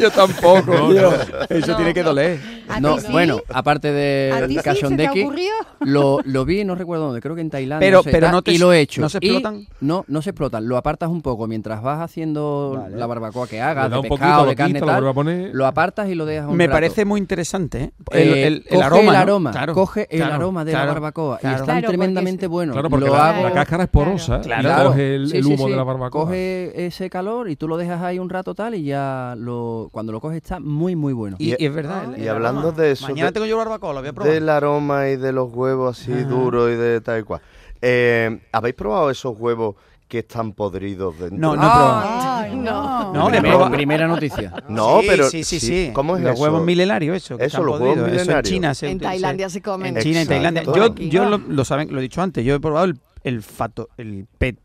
[0.00, 1.10] Yo hacerlo, tampoco, No, tío.
[1.10, 1.56] no.
[1.56, 1.76] Eso No.
[1.76, 2.40] tiene que doler.
[2.68, 3.06] ¿A No, sí?
[3.10, 3.88] bueno, aparte
[4.32, 5.54] ¿A de ti sí se te ha cachondeki, ocurrido?
[5.80, 7.86] lo, lo vi, no recuerdo dónde, creo que en Tailandia.
[7.86, 9.00] Pero- no sé, pero tal, no te- y lo he hecho.
[9.00, 9.66] ¿no se Y explotan?
[9.80, 10.66] no, no se explotan.
[10.68, 12.96] Lo apartas un poco mientras vas haciendo Vale.
[12.96, 14.94] la barbacoa que hagas, de un poquito, pescado, lo de carne lo tal.
[14.96, 15.50] vuelve a poner.
[15.54, 16.76] Lo apartas y lo dejas un Me rato.
[16.76, 17.92] parece muy interesante, ¿eh?
[18.12, 19.00] Eh, El, el- el coge aroma.
[19.00, 19.18] el ¿no?
[19.18, 21.56] aroma, Claro, coge el claro, aroma de claro, la barbacoa claro.
[21.56, 22.74] y están tremendamente es- buenos.
[22.74, 24.60] Claro, porque lo la, hago, la cáscara es porosa Claro.
[24.62, 24.88] y Claro.
[24.90, 25.70] coge el, Sí, el sí, humo sí.
[25.70, 26.22] de la barbacoa.
[26.24, 30.12] Coge ese calor y tú lo dejas ahí un rato tal y ya lo cuando
[30.12, 31.36] lo coges está muy muy bueno.
[31.38, 32.04] Y, es verdad.
[32.14, 32.76] el- y el hablando aroma.
[32.82, 34.32] de eso, Mañana de- tengo yo barbacoa, lo voy a probar.
[34.32, 36.22] Del aroma y de los huevos así Ajá.
[36.24, 37.40] duros y de tal y cual.
[37.82, 39.76] Eh, ¿Habéis probado esos huevos
[40.10, 41.38] que están podridos dentro?
[41.38, 41.62] No, no.
[41.62, 43.12] Ay, no.
[43.14, 44.52] No, Primera- primera noticia.
[44.68, 45.90] No, Sí, pero sí, sí, sí.
[45.94, 46.42] ¿Cómo es los eso?
[46.42, 47.38] huevos milenarios, eso.
[47.38, 48.08] que Eso, están los huevos podridos.
[48.08, 48.50] Eso en milenarios.
[48.52, 49.96] China se En Tailandia se comen.
[49.96, 50.62] En China, en Tailandia.
[50.64, 50.94] Exacto.
[50.96, 53.88] Yo, yo lo, lo saben, lo he dicho antes, yo he probado el, el fato,
[53.96, 54.58] el pet,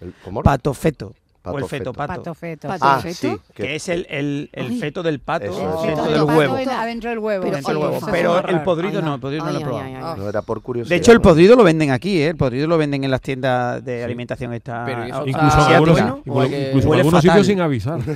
[0.00, 0.42] El- ¿Cómo?
[0.42, 1.14] pato feto.
[1.44, 1.92] O Pato el feto feto.
[1.92, 2.12] pato.
[2.22, 2.68] Pato feto.
[2.68, 3.14] Pato Ah, feto.
[3.16, 3.36] sí.
[3.52, 6.56] Que es el, el, el feto del pato Eso, dentro del huevo.
[6.58, 7.42] en- adentro del huevo.
[7.42, 7.98] Pero, Dentro del huevo.
[8.12, 9.84] Pero el podrido Ay, no, el podrido no lo he probado.
[10.02, 10.90] Ah, No era por curiosidad.
[10.90, 12.28] De hecho, el podrido lo venden aquí, ¿eh?
[12.28, 15.30] El podrido lo venden en las tiendas de alimentación esta Pero ¿y eso ah, está
[15.40, 16.18] Incluso en algunos, bueno?
[16.24, 17.98] incluso- ¿O que- incluso algunos sitios sin avisar.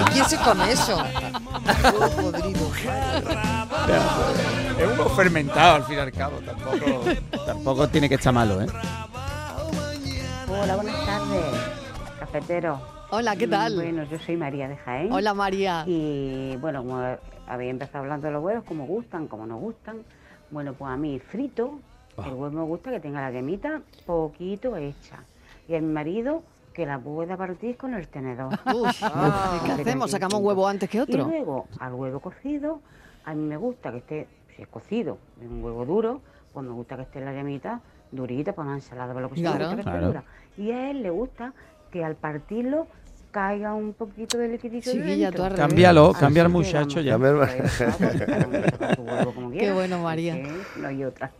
[0.00, 0.96] ¿Y quién se come eso?
[2.20, 2.70] Podrido.
[4.78, 6.38] Es uno fermentado al fin y al cabo.
[6.44, 7.02] Tampoco,
[7.46, 8.66] tampoco tiene que estar malo, ¿eh?
[10.62, 11.44] Hola, buenas tardes,
[12.18, 12.78] cafetero.
[13.10, 13.74] Hola, ¿qué tal?
[13.74, 15.12] Bueno, yo soy María de Jaén.
[15.12, 15.84] Hola María.
[15.86, 17.02] Y bueno, como
[17.46, 19.98] había empezado hablando de los huevos, como gustan, como no gustan.
[20.50, 21.78] Bueno, pues a mí frito,
[22.16, 22.22] Ah.
[22.26, 25.18] el huevo me gusta que tenga la yemita poquito hecha.
[25.68, 28.52] Y a mi marido que la pueda partir con el tenedor.
[28.74, 29.00] Uf,
[29.64, 30.10] ¿Qué hacemos?
[30.10, 31.24] ¿Sacamos un huevo antes que Y otro?
[31.24, 32.80] luego al huevo cocido,
[33.24, 36.20] a mí me gusta que esté, si es cocido, es un huevo duro,
[36.52, 37.80] pues me gusta que esté la yemita
[38.12, 39.64] durita para una ensalada, para lo que sea, Claro.
[39.66, 40.24] gusta que esté Claro.
[40.56, 41.52] Y a él le gusta
[41.90, 42.86] que al partirlo
[43.30, 45.44] caiga un poquito de liquidito Chiquilla, dentro.
[45.44, 45.58] revés.
[45.60, 47.18] Cámbialo, cambia al muchacho ya.
[47.18, 47.82] Pues,
[49.58, 50.36] Qué bueno, María.
[50.76, 51.30] No hay otra.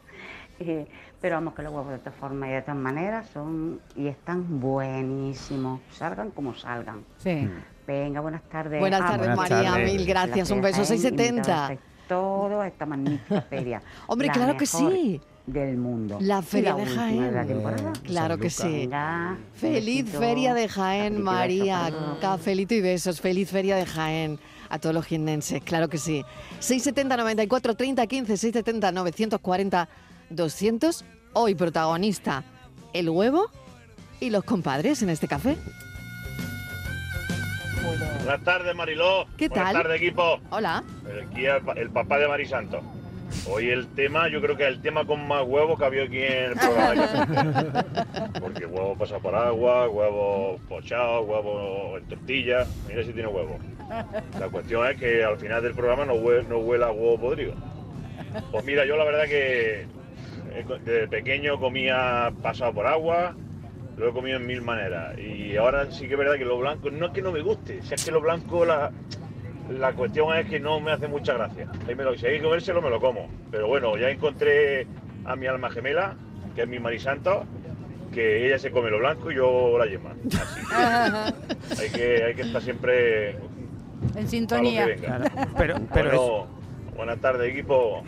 [0.58, 0.86] Eh,
[1.20, 4.60] pero vamos que los huevos de esta forma y de esta manera son y están
[4.60, 7.04] buenísimos, salgan como salgan.
[7.18, 7.48] Sí.
[7.86, 8.80] Venga, buenas tardes.
[8.80, 9.70] Buenas tardes, buenas María.
[9.72, 9.92] tardes.
[9.92, 10.50] Mil gracias.
[10.50, 10.76] Un beso.
[10.84, 11.28] Jaén, 670.
[11.30, 13.82] invitados a Todo a esta magnífica feria.
[14.06, 15.20] Hombre, La claro que sí.
[15.46, 16.16] Del mundo.
[16.22, 17.48] La feria de última de la Jaén.
[17.48, 17.92] temporada.
[18.02, 18.66] Claro que sí.
[18.66, 20.20] Venga, Feliz besito.
[20.20, 21.92] Feria de Jaén, María.
[22.20, 23.20] Cafelito y besos.
[23.20, 24.38] Feliz Feria de Jaén.
[24.70, 26.24] A todos los jiennenses, claro que sí.
[26.60, 29.88] 670 94 30 15 670 940
[30.30, 31.04] 200.
[31.34, 32.42] Hoy protagonista
[32.94, 33.50] el huevo
[34.20, 35.58] y los compadres en este café.
[38.24, 39.26] Buenas tardes, Mariló.
[39.36, 39.82] ¿Qué Buenas tal?
[39.82, 40.40] tardes, equipo.
[40.50, 40.82] Hola.
[41.30, 42.80] Aquí el, el papá de Marisanto.
[43.48, 46.18] Hoy el tema, yo creo que es el tema con más huevos que había aquí
[46.22, 48.30] en el programa.
[48.40, 52.66] Porque huevo pasa por agua, huevo pochado, huevo en tortilla.
[52.88, 53.58] Mira si tiene huevo.
[54.40, 57.54] La cuestión es que al final del programa no, hue- no huela huevo podrido.
[58.50, 63.36] Pues mira, yo la verdad que eh, desde pequeño comía pasado por agua,
[63.98, 65.18] lo he comido en mil maneras.
[65.18, 67.82] Y ahora sí que es verdad que lo blanco, no es que no me guste,
[67.82, 68.90] si es que lo blanco, la,
[69.70, 71.68] la cuestión es que no me hace mucha gracia.
[71.88, 73.28] Ahí me lo, si hay que comérselo, me lo como.
[73.50, 74.86] Pero bueno, ya encontré
[75.24, 76.14] a mi alma gemela,
[76.54, 77.44] que es mi marisanto,
[78.12, 80.14] que ella se come lo blanco y yo la yema.
[81.70, 83.36] Así que hay que, hay que estar siempre
[84.16, 84.86] En sintonía.
[84.86, 85.20] venga.
[85.56, 86.46] Pero, pero es- Bueno,
[86.96, 88.02] buenas tardes, equipo.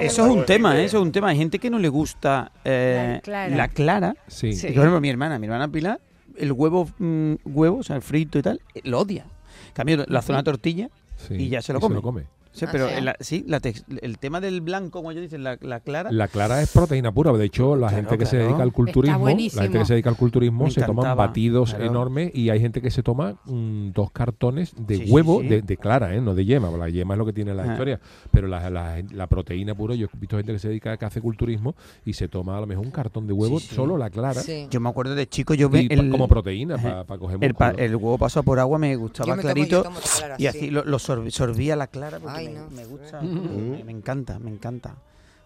[0.00, 0.84] eso es un tema, ¿eh?
[0.84, 1.28] Eso es un tema.
[1.28, 3.56] Hay gente que no le gusta eh, La clara.
[3.56, 4.16] la clara.
[4.26, 4.52] Sí.
[4.54, 4.68] Sí.
[4.68, 6.00] Y, por ejemplo, mi hermana, mi hermana Pilar,
[6.36, 9.26] el huevo, mm, huevo, o sea, el frito y tal, eh, lo odia.
[9.74, 12.00] Cambio, la zona tortilla, Sí, Y ya se lo come.
[12.00, 12.26] come.
[12.54, 12.94] Sí, pero sí.
[12.96, 16.10] el, la- sí, la tex- el tema del blanco, como ellos dicen, la, la clara.
[16.10, 17.32] La clara es proteína pura.
[17.32, 20.08] De hecho, la Claro, gente que se dedica al culturismo, la gente que se dedica
[20.10, 21.84] al culturismo Me se toman batidos claro.
[21.84, 25.48] enormes y hay gente que se toma mm, dos cartones de Sí, huevo sí.
[25.48, 26.20] De, de clara, ¿eh?
[26.20, 26.70] no de yema.
[26.70, 27.72] La yema es lo que tiene la Ah.
[27.72, 29.94] historia, pero la, la- la proteína pura.
[29.94, 32.66] Yo he visto gente que se dedica que hace culturismo y se toma a lo
[32.66, 33.74] mejor un cartón de huevo Sí, sí.
[33.74, 34.66] solo la clara Sí.
[34.70, 37.96] Yo me acuerdo de chico, yo pa- el, como proteína para coger el, pa- el
[37.96, 40.46] huevo pasado por agua me gustaba Yo me yo clarito tomo clara, y sí.
[40.48, 42.70] así lo, lo sorb- sorbía la clara porque Ay, me, no.
[42.70, 43.70] me gusta, Mm.
[43.76, 44.94] me, me encanta, me encanta.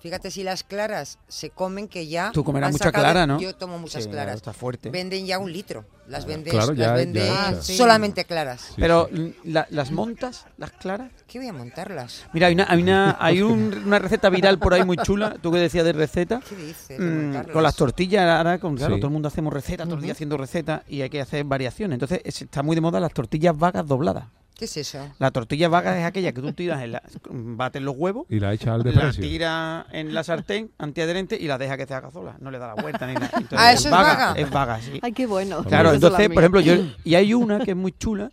[0.01, 2.31] Fíjate si las claras se comen que ya.
[2.33, 3.41] Tú comerás mucha sacado- clara, ¿no?
[3.41, 4.37] Yo tomo muchas Sí, claras.
[4.37, 4.91] Está fuerte.
[4.91, 5.85] Venden ya un litro.
[6.07, 7.67] Las venden, Claro, ya- las ya venden hechas.
[7.67, 7.77] sí.
[7.77, 8.61] solamente claras.
[8.61, 9.35] Sí, Pero sí.
[9.43, 11.11] la- las montas, las claras.
[11.27, 12.27] ¿Qué voy a montarlas?
[12.33, 15.35] Mira, hay una, hay una, hay un- una receta viral por ahí muy chula.
[15.43, 16.43] Tú que decías de receta.
[16.49, 16.97] ¿Qué dices?
[16.97, 19.01] de Mm, con las tortillas, ahora, con, claro, Sí.
[19.01, 21.97] todo el mundo hacemos recetas, todo el día haciendo recetas y hay que hacer variaciones.
[21.97, 24.27] Entonces, es- está muy de moda las tortillas vagas dobladas.
[24.59, 24.99] ¿Qué es eso?
[25.21, 28.53] La tortilla vaga es aquella que tú tiras, en la, bates los huevos, Y la
[28.53, 29.23] echa al la desprecio.
[29.23, 32.35] tira en la sartén antiadherente y la deja que se haga sola.
[32.41, 33.31] No le da la vuelta ni nada.
[33.37, 34.35] Entonces, Ah, ¿eso es vaga?
[34.37, 34.99] Es vaga, sí.
[35.01, 35.63] Ay, qué bueno.
[35.63, 38.31] Claro, entonces, por ejemplo, yo y hay una que es muy chula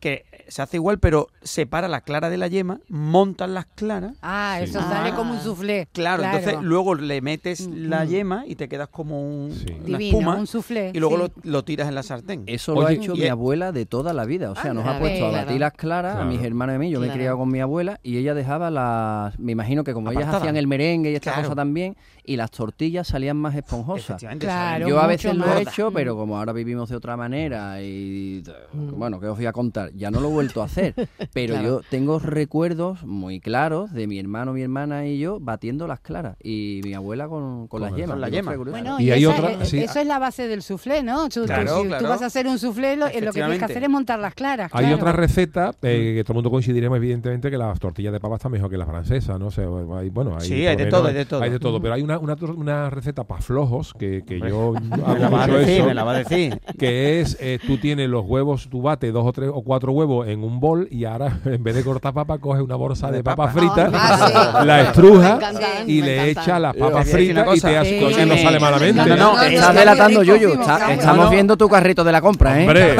[0.00, 4.16] que se hace igual, pero separa la clara de la yema, montan las claras.
[4.22, 4.64] Ah, Sí.
[4.70, 4.88] eso Ah.
[4.90, 5.88] sale como un soufflé.
[5.92, 9.66] Claro, entonces luego le metes la yema y te quedas como un, Sí.
[9.72, 10.90] una Divino, espuma un soufflé.
[10.94, 11.32] y luego sí.
[11.44, 12.42] lo, lo tiras en la sartén.
[12.46, 14.50] Eso lo ha hecho mi es- abuela de toda la vida.
[14.50, 16.90] O sea, nos ha puesto a batir las claras, a mis hermanos y a mí.
[16.90, 19.38] Yo me he criado con mi abuela y ella dejaba las.
[19.38, 21.48] Me imagino que como ellas hacían el merengue y esta Claro.
[21.48, 21.96] cosa también,
[22.30, 24.22] y las tortillas salían más esponjosas.
[24.38, 24.86] Claro.
[24.88, 25.94] Yo a veces lo he hecho, Mm.
[25.94, 29.90] pero como ahora vivimos de otra manera y bueno, ¿qué os voy a contar?
[29.94, 30.94] Ya no lo he vuelto a hacer,
[31.32, 31.68] pero Claro.
[31.68, 36.36] yo tengo recuerdos muy claros de mi hermano, mi hermana y yo batiendo las claras
[36.42, 38.18] y mi abuela con, con las Con yemas.
[38.18, 38.52] la Digo, yema.
[38.52, 38.70] seguro.
[38.70, 39.78] Bueno, Y y, hay esa- otra- eh, sí.
[39.80, 41.28] eso es la base del soufflé, ¿no?
[41.28, 42.04] Tú, tú- Claro, si claro.
[42.04, 44.34] tú vas a hacer un soufflé, lo, lo que tienes que hacer es montar las
[44.34, 44.70] claras.
[44.72, 48.36] Hay otra receta eh, que todo el mundo coincidiremos, evidentemente, que las tortillas de papa
[48.36, 49.46] están mejor que las francesas, ¿no?
[49.48, 49.64] O sea,
[49.98, 51.42] hay, bueno, hay, Sí, hay de menos todo, hay de todo.
[51.42, 55.14] Hay de todo, pero hay una, una, receta para flojos que, que yo Me hago
[55.18, 56.60] la vas a mucho decir, eso, me la vas a decir.
[56.78, 60.28] que es, eh, tú tienes los huevos, tú bates dos o tres o cuatro huevos
[60.28, 63.24] en un bol y ahora, en vez de cortar papa, coges una bolsa de, De
[63.24, 63.58] papas papa.
[63.60, 64.66] fritas, Ah, sí.
[64.66, 65.38] la estruja
[65.86, 68.14] y le echa las papas fritas y te hace, Sí.
[68.14, 69.04] que no sale malamente.
[69.06, 70.22] No, no, Estás delatando.
[70.22, 70.52] Yuyu.
[70.60, 71.30] Está- estamos no.
[71.30, 72.66] viendo tu carrito de la compra, ¿eh?
[72.66, 72.96] Hombre,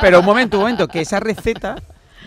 [0.00, 1.76] Pero un momento, un momento, que esa receta,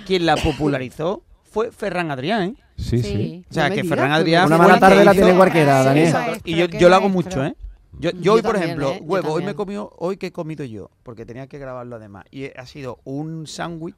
[0.06, 2.54] quien la popularizó fue Ferran Adrián, ¿eh?
[2.80, 3.02] Sí, sí.
[3.04, 3.46] Sí.
[3.50, 6.42] O sea, No que digas, Ferran Adrián Una mala tarde la tiene cualquiera, Sí, Daniel.
[6.46, 7.56] Y yo, yo lo hago mucho, ¿eh?
[8.00, 9.00] Yo, Yo yo hoy, por también, ejemplo, ¿eh?
[9.04, 12.46] Huevo, hoy me comido, hoy que he comido yo, porque tenía que grabarlo además, y
[12.58, 13.96] ha sido un sándwich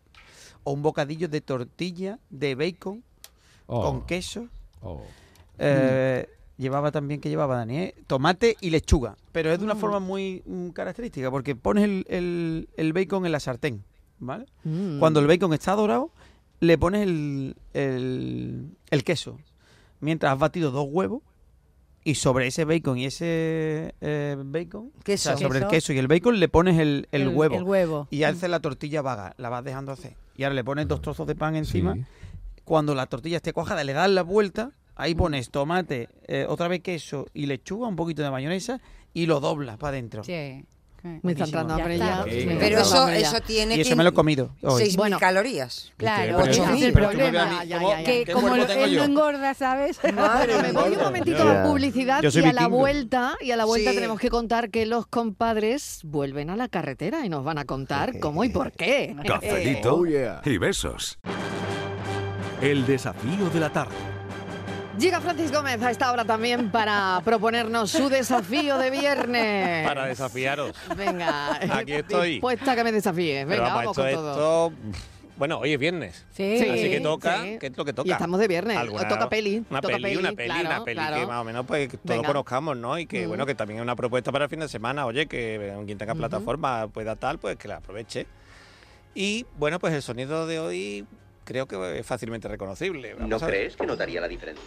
[0.63, 3.03] o un bocadillo de tortilla de bacon
[3.67, 4.47] Oh, con queso.
[4.81, 5.01] oh.
[5.59, 7.93] eh, Llevaba también, que llevaba Daniel?
[8.05, 9.79] Tomate y lechuga, pero es de una Mm.
[9.79, 13.83] forma muy mm, característica, porque pones el, el- el bacon en la sartén,
[14.19, 14.45] ¿vale?
[14.63, 14.99] Mm.
[14.99, 16.11] Cuando el bacon está dorado,
[16.61, 19.37] le pones el, el- el queso.
[19.99, 21.21] Mientras has batido dos huevos
[22.03, 25.29] y sobre ese bacon y ese eh, bacon, o Queso.
[25.29, 25.93] sea, sobre el Queso.
[25.93, 27.55] y el bacon le pones el, el huevo.
[27.57, 28.07] El huevo.
[28.09, 30.15] Y haces la tortilla vaga, la vas dejando hacer.
[30.37, 31.93] Y ahora le pones dos trozos de pan encima.
[31.93, 32.01] Sí.
[32.63, 34.71] Cuando la tortilla esté cuajada, le das la vuelta.
[34.95, 38.81] Ahí pones tomate, eh, otra vez queso y lechuga, un poquito de mayonesa
[39.13, 40.23] y lo doblas para adentro.
[40.23, 40.65] Sí.
[41.23, 42.23] Me está entrando Ya hambre ya.
[42.27, 43.17] Está Pero eso, ya.
[43.17, 44.83] eso tiene Y eso que me lo he comido hoy.
[44.83, 45.19] 6.000 Bueno.
[45.19, 45.91] calorías.
[45.97, 47.63] Claro, Pero ese eso- es el problema.
[47.65, 48.03] Ya, ¿cómo- ya, ya.
[48.03, 49.99] qué Que como lo- tengo él no engorda, ¿sabes?
[50.13, 51.61] Madre Me voy un momentito Ya.
[51.63, 53.95] a publicidad y a la vuelta y a la vuelta Sí.
[53.95, 58.13] tenemos que contar que los compadres vuelven a la carretera y nos van a contar
[58.19, 59.15] cómo y por qué.
[59.25, 60.41] Cafelito Oh, yeah.
[60.45, 61.17] y besos.
[62.61, 63.95] El desafío de la tarde.
[65.01, 69.87] Llega Francis Gómez a esta hora también para proponernos su desafío de viernes.
[69.87, 70.75] Para desafiaros.
[70.95, 72.31] Venga, Aquí estoy.
[72.33, 73.47] dispuesta a que me desafíes.
[73.47, 74.67] Venga, vamos, vamos esto, con todo.
[74.67, 74.77] esto-
[75.37, 76.23] Bueno, hoy es viernes.
[76.33, 76.59] Sí.
[76.59, 76.69] Sí.
[76.69, 77.57] Así que toca, sí.
[77.59, 78.07] ¿qué es lo que toca?
[78.09, 78.77] Y estamos de viernes.
[78.77, 79.63] Alguna- Toca peli.
[79.71, 81.15] Una toca peli, una peli, claro, una peli claro.
[81.19, 82.27] que más o menos pues todos Venga.
[82.27, 82.99] conozcamos, ¿no?
[82.99, 83.29] Y que Mm.
[83.29, 85.07] bueno, que también es una propuesta para el fin de semana.
[85.07, 88.27] Oye, que quien tenga plataforma pueda tal, pues que la aproveche.
[89.15, 91.05] Y bueno, pues el sonido de hoy
[91.43, 93.13] creo que es fácilmente reconocible.
[93.13, 94.63] Vamos ¿No crees que notaría la diferencia?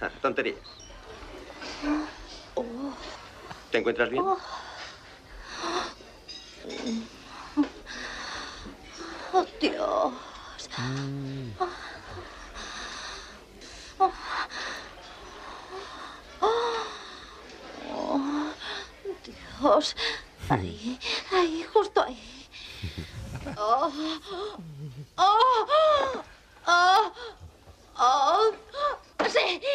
[0.00, 0.56] Ah, tonterías.
[3.70, 4.24] ¿Te encuentras bien?
[4.24, 4.38] Oh,
[9.60, 10.12] Dios.
[17.90, 18.14] Oh,
[19.24, 19.96] Dios.
[20.48, 20.98] Ahí,
[21.32, 22.46] ahí, justo ahí.
[25.16, 26.22] Oh, oh,
[26.66, 27.12] oh,
[27.98, 28.52] oh.
[29.26, 29.66] Sí, sí,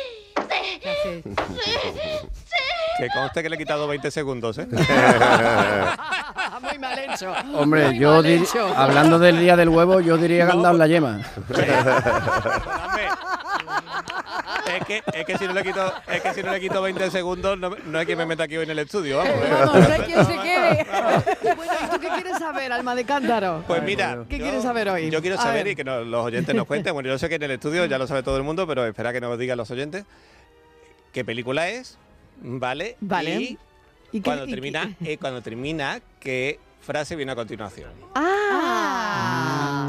[1.03, 1.21] Sí.
[1.23, 1.33] sí,
[1.93, 2.27] sí.
[2.97, 4.67] Que conste que le he quitado 20 segundos, ¿eh?
[6.61, 7.31] Muy mal hecho.
[7.55, 8.67] Hombre, Muy yo mal dir- hecho.
[8.75, 11.21] hablando del día del huevo, yo diría que han dado la yema.
[14.77, 17.11] Es que, es que si no le quito, es que si no le quito 20
[17.11, 19.33] segundos, no, no hay quien me meta aquí hoy en el estudio, vamos.
[19.33, 19.49] ¿eh?
[19.51, 20.87] Vamos, no hay quien se quede.
[21.55, 23.63] Bueno, ¿y tú qué quieres saber, alma de cántaro?
[23.67, 25.09] Pues mira, ¿Qué yo- quieres saber hoy?
[25.09, 25.73] Yo quiero A saber ver.
[25.73, 26.93] y que nos- los oyentes nos cuenten.
[26.93, 29.11] Bueno, yo sé que en el estudio ya lo sabe todo el mundo, pero espera
[29.13, 30.05] que nos digan los oyentes
[31.11, 31.97] qué película es,
[32.41, 32.95] ¿vale?
[33.01, 33.35] Vale.
[33.35, 33.57] Y
[34.11, 37.91] ¿Y qué- cuando y- termina, eh, cuando termina, qué frase viene a continuación.
[38.15, 39.87] Ah,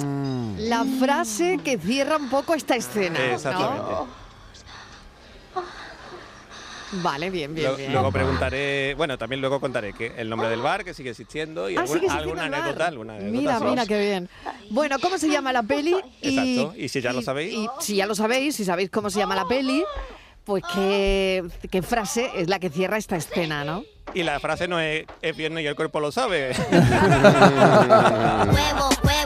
[0.59, 3.19] la frase que cierra un poco esta escena.
[3.45, 4.07] ¿no?
[6.93, 7.93] Vale, bien, bien, Luego, bien.
[7.93, 11.77] luego preguntaré, bueno, también luego contaré que el nombre del bar que sigue existiendo y
[11.77, 12.61] Ah, alguna, sigue existiendo alguna el bar.
[12.63, 13.39] anécdota, alguna anécdota.
[13.39, 13.65] Mira, sí.
[13.65, 14.29] mira qué bien.
[14.71, 15.95] Bueno, ¿cómo se llama la peli?
[16.21, 17.55] Exacto, y si ya lo sabéis.
[17.55, 19.85] Y si ya lo sabéis, si sabéis cómo se llama la peli,
[20.45, 23.85] pues qué, qué frase es la que cierra esta escena, ¿no?
[24.13, 26.51] Y la frase no es, es viernes y el cuerpo lo sabe.
[26.71, 29.20] Huevo, huevo, huevo,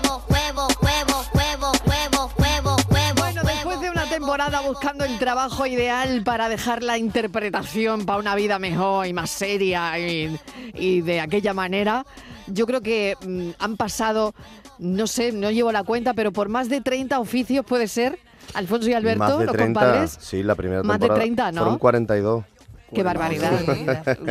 [4.67, 9.99] buscando el trabajo ideal para dejar la interpretación para una vida mejor y más seria
[9.99, 10.37] y,
[10.75, 12.05] y de aquella manera,
[12.49, 14.35] yo creo que mm, han pasado,
[14.79, 18.19] no sé, no llevo la cuenta, pero por más de 30 oficios puede ser,
[18.55, 20.19] Alfonso y Alberto, Más de los 30, compadres.
[20.21, 21.61] sí, la primera Más de temporada 30, ¿no?
[21.61, 22.45] fueron 42.
[22.93, 23.51] Qué barbaridad.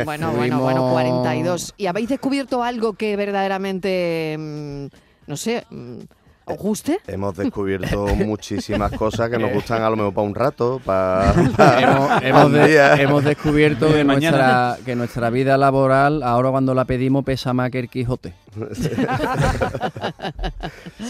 [0.04, 1.74] Bueno, bueno, bueno, Fuimos- 42.
[1.76, 4.86] ¿Y habéis descubierto algo que verdaderamente, mm,
[5.26, 5.98] no sé, mm,
[6.46, 6.98] os guste?
[7.06, 11.32] Hemos descubierto muchísimas cosas que nos gustan a lo mejor para un rato, para,
[11.80, 12.94] hemos, hemos de- día.
[12.96, 14.36] hemos descubierto De que mañana.
[14.66, 18.34] nuestra, que nuestra vida laboral, ahora cuando la pedimos, pesa más que el Quijote.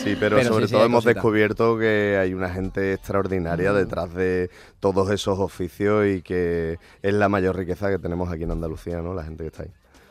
[0.03, 4.13] Sí, pero, Pero sobre sí, sí, todo hemos descubierto que hay una gente extraordinaria detrás
[4.15, 8.99] de todos esos oficios y que es la mayor riqueza que tenemos aquí en Andalucía,
[9.01, 9.15] ¿no?
[9.15, 9.71] La gente que está ahí.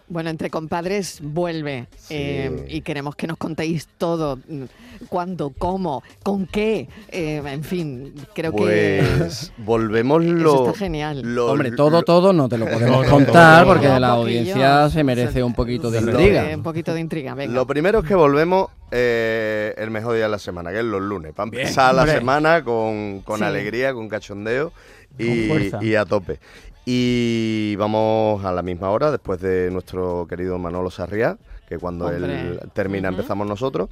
[0.10, 4.64] Bueno, entre compadres vuelve eh, y queremos que nos contéis todo, mm,
[5.08, 10.54] cuándo, cómo, con qué, eh, en fin, creo Pues volvemos que lo...
[10.54, 11.22] eso está genial.
[11.24, 15.04] lo- Hombre, todo, todo no te lo podemos No, no, contar porque la audiencia se
[15.06, 16.52] merece un poquito de Lo- intriga.
[16.52, 17.54] Eh, un poquito de intriga, venga.
[17.54, 21.02] Lo primero es que volvemos eh, el mejor día de la semana, que es los
[21.02, 23.46] lunes, para Bien, empezar la semana con, con Sí.
[23.46, 24.74] alegría, con cachondeo
[25.18, 25.80] Con y, fuerza.
[25.82, 26.40] y a tope.
[26.86, 32.52] Y vamos a la misma hora, después de nuestro querido Manolo Sarriá, que cuando Hombre.
[32.52, 33.90] él termina empezamos nosotros.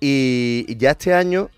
[0.00, 1.48] Y ya este año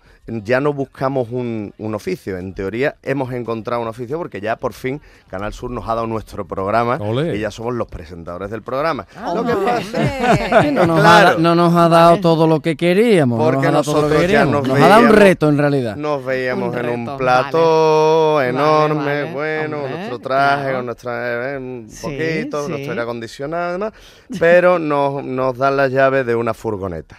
[0.43, 4.73] ya no buscamos un, un oficio, en teoría hemos encontrado un oficio porque ya por
[4.73, 6.99] fin Canal Sur nos ha dado nuestro programa
[7.33, 9.05] y ya somos los presentadores del programa.
[9.35, 11.29] Lo que pasa Que no, nos ha, Claro.
[11.31, 13.37] da- no nos ha dado todo lo que queríamos.
[13.39, 14.53] no nos Porque ha dado todo lo que nosotros ya queríamos.
[14.53, 15.95] nos Nos ha dado un veíamos- reto en realidad.
[15.95, 18.49] Nos veíamos Un en un plato vale.
[18.49, 20.77] enorme, Vale, vale, bueno, hombre, nuestro traje, claro.
[20.77, 22.69] con nuestra, eh, un Sí, poquito, sí.
[22.71, 23.93] nuestro aire acondicionado además,
[24.39, 27.17] pero nos, nos dan las llaves de una furgoneta.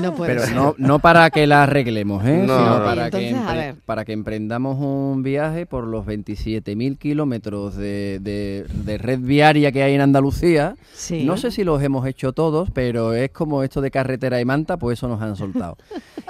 [0.00, 0.54] No puede Pero ser.
[0.56, 2.44] no, no para que la arreglemos, ¿eh?
[2.46, 7.76] No, sino no, para, que empre- para que emprendamos un viaje por los 27.000 kilómetros
[7.76, 10.76] de, de- de red viaria que hay en Andalucía.
[10.92, 11.24] Sí.
[11.24, 14.76] No sé si los hemos hecho todos, pero es como esto de carretera y manta,
[14.76, 15.76] pues eso nos han soltado.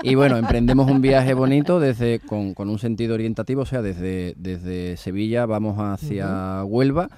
[0.02, 4.34] y bueno, emprendemos un viaje bonito desde con, con un sentido orientativo, o sea, desde,
[4.36, 7.08] desde Sevilla vamos hacia Huelva.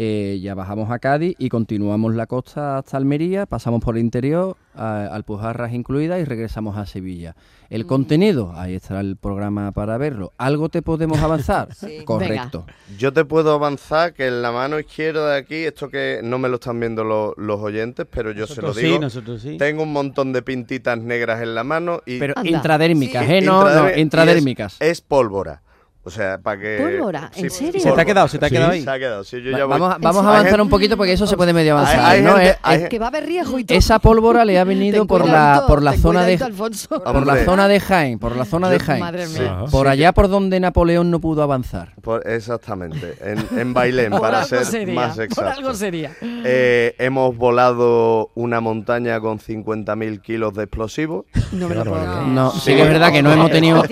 [0.00, 4.56] Eh, ya bajamos a Cádiz y continuamos la costa hasta Almería, pasamos por el interior,
[4.76, 7.34] a- Alpujarras incluidas y regresamos a Sevilla.
[7.68, 10.32] El contenido, ahí estará el programa para verlo.
[10.38, 11.68] ¿Algo te podemos avanzar?
[12.04, 12.64] Correcto.
[12.96, 16.48] Yo te puedo avanzar que en la mano izquierda de aquí, esto que no me
[16.48, 19.02] lo están viendo lo- los oyentes, pero yo Nosotros se sí, lo digo.
[19.02, 19.56] nosotros sí.
[19.58, 22.48] Tengo un montón de pintitas negras en la mano y Pero Anda.
[22.50, 23.40] intradérmicas, ¿eh?
[23.40, 24.76] No, no, es- intradérmicas.
[24.78, 25.62] Es, pólvora.
[26.08, 27.30] O sea, para que ¿Pólvora?
[27.36, 27.80] ¿En serio?
[27.82, 28.28] ¿Se te ha quedado?
[28.28, 28.54] ¿Se te ha Sí.
[28.54, 28.82] quedado ahí?
[28.82, 29.72] Se ha quedado, sí, yo Va- ya voy.
[29.78, 32.00] vamos a, vamos a avanzar gente- un poquito porque eso se puede medio avanzar.
[32.00, 32.32] hay ¿no?
[32.36, 33.76] gente- Es- hay es- Que va a haber riesgo y todo.
[33.76, 37.02] esa pólvora le ha venido por la por la zona de Alfonso.
[37.02, 39.00] por la zona de Jaén, por la zona de Jaén.
[39.00, 39.64] Madre mía.
[39.70, 39.92] Por Sí.
[39.92, 41.92] allá por donde Napoleón no pudo avanzar.
[42.00, 45.50] Por- exactamente, en, en Bailén, Por para ser sería, más por exacto.
[45.58, 46.12] algo sería.
[46.22, 51.26] Eh, hemos volado una montaña con 50.000 kilos de explosivos.
[51.52, 52.22] No me lo puedo creer.
[52.28, 53.82] No, sí que es verdad que no hemos tenido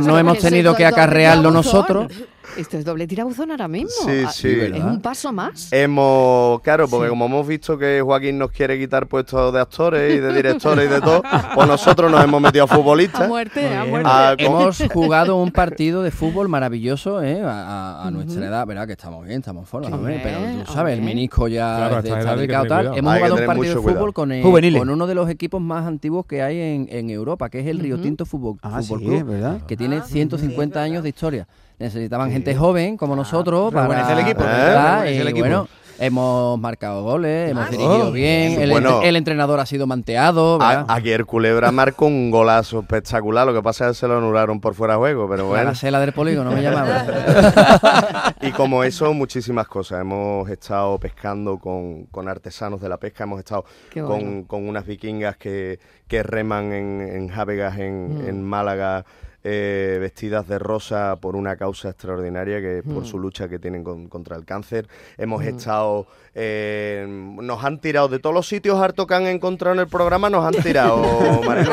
[0.00, 2.06] no hemos tenido que acarrearlo nosotros.
[2.56, 3.90] Esto es doble tirabuzón ahora mismo.
[4.06, 4.48] Sí, Ah, sí.
[4.48, 5.72] Es un paso más.
[5.72, 10.18] Hemos, claro, porque como hemos visto que Joaquín nos quiere quitar puestos de actores y
[10.18, 11.22] de directores y de todo,
[11.54, 13.22] pues nosotros nos hemos metido a futbolistas.
[13.22, 14.08] A muerte, a muerte.
[14.10, 17.40] Ah, Hemos jugado un partido de fútbol maravilloso ¿eh?
[17.42, 18.86] a, a- a nuestra edad, ¿verdad?
[18.86, 22.34] Que estamos bien, estamos en forma, hombre, pero tú sabes, el menisco ya Claro, está
[22.34, 22.86] que delicado, tal.
[22.98, 24.80] Hemos jugado un partido de fútbol con, el- Juveniles.
[24.80, 27.78] con uno de los equipos más antiguos que hay en, en Europa, que es el
[27.78, 29.60] Río Tinto Fútbol, Ah, Fútbol sí, Club, verdad.
[29.66, 31.46] que tiene 150 años de historia.
[31.80, 35.00] Necesitaban gente joven como nosotros para el equipo, ¿verdad?
[35.02, 35.40] rejuvenecer el Y equipo.
[35.40, 38.94] bueno, hemos marcado goles, hemos dirigido Oh, bien, el, bueno.
[38.96, 40.60] entre- el entrenador ha sido manteado.
[40.60, 44.60] A- ayer Culebra marcó un golazo espectacular, lo que pasa es que se lo anularon
[44.60, 45.64] por fuera de juego, pero La bueno.
[45.70, 47.04] gacela del polígono me llamaba.
[48.42, 50.00] Y como eso, muchísimas cosas.
[50.00, 53.64] Hemos estado pescando con, con artesanos de la pesca, hemos estado
[54.06, 57.90] con, con unas vikingas que, que reman en, en Jávegas, en,
[58.24, 58.28] Mm.
[58.28, 59.04] en Málaga,
[59.44, 63.06] eh, vestidas de rosa por una causa extraordinaria, que es por Mm.
[63.06, 64.88] su lucha que tienen con- contra el cáncer.
[65.18, 65.48] Hemos Mm.
[65.48, 66.06] estado...
[66.34, 70.30] eh, nos han tirado de todos los sitios harto que han encontrado en el programa,
[70.30, 71.02] nos han tirado,
[71.46, 71.72] Mariló.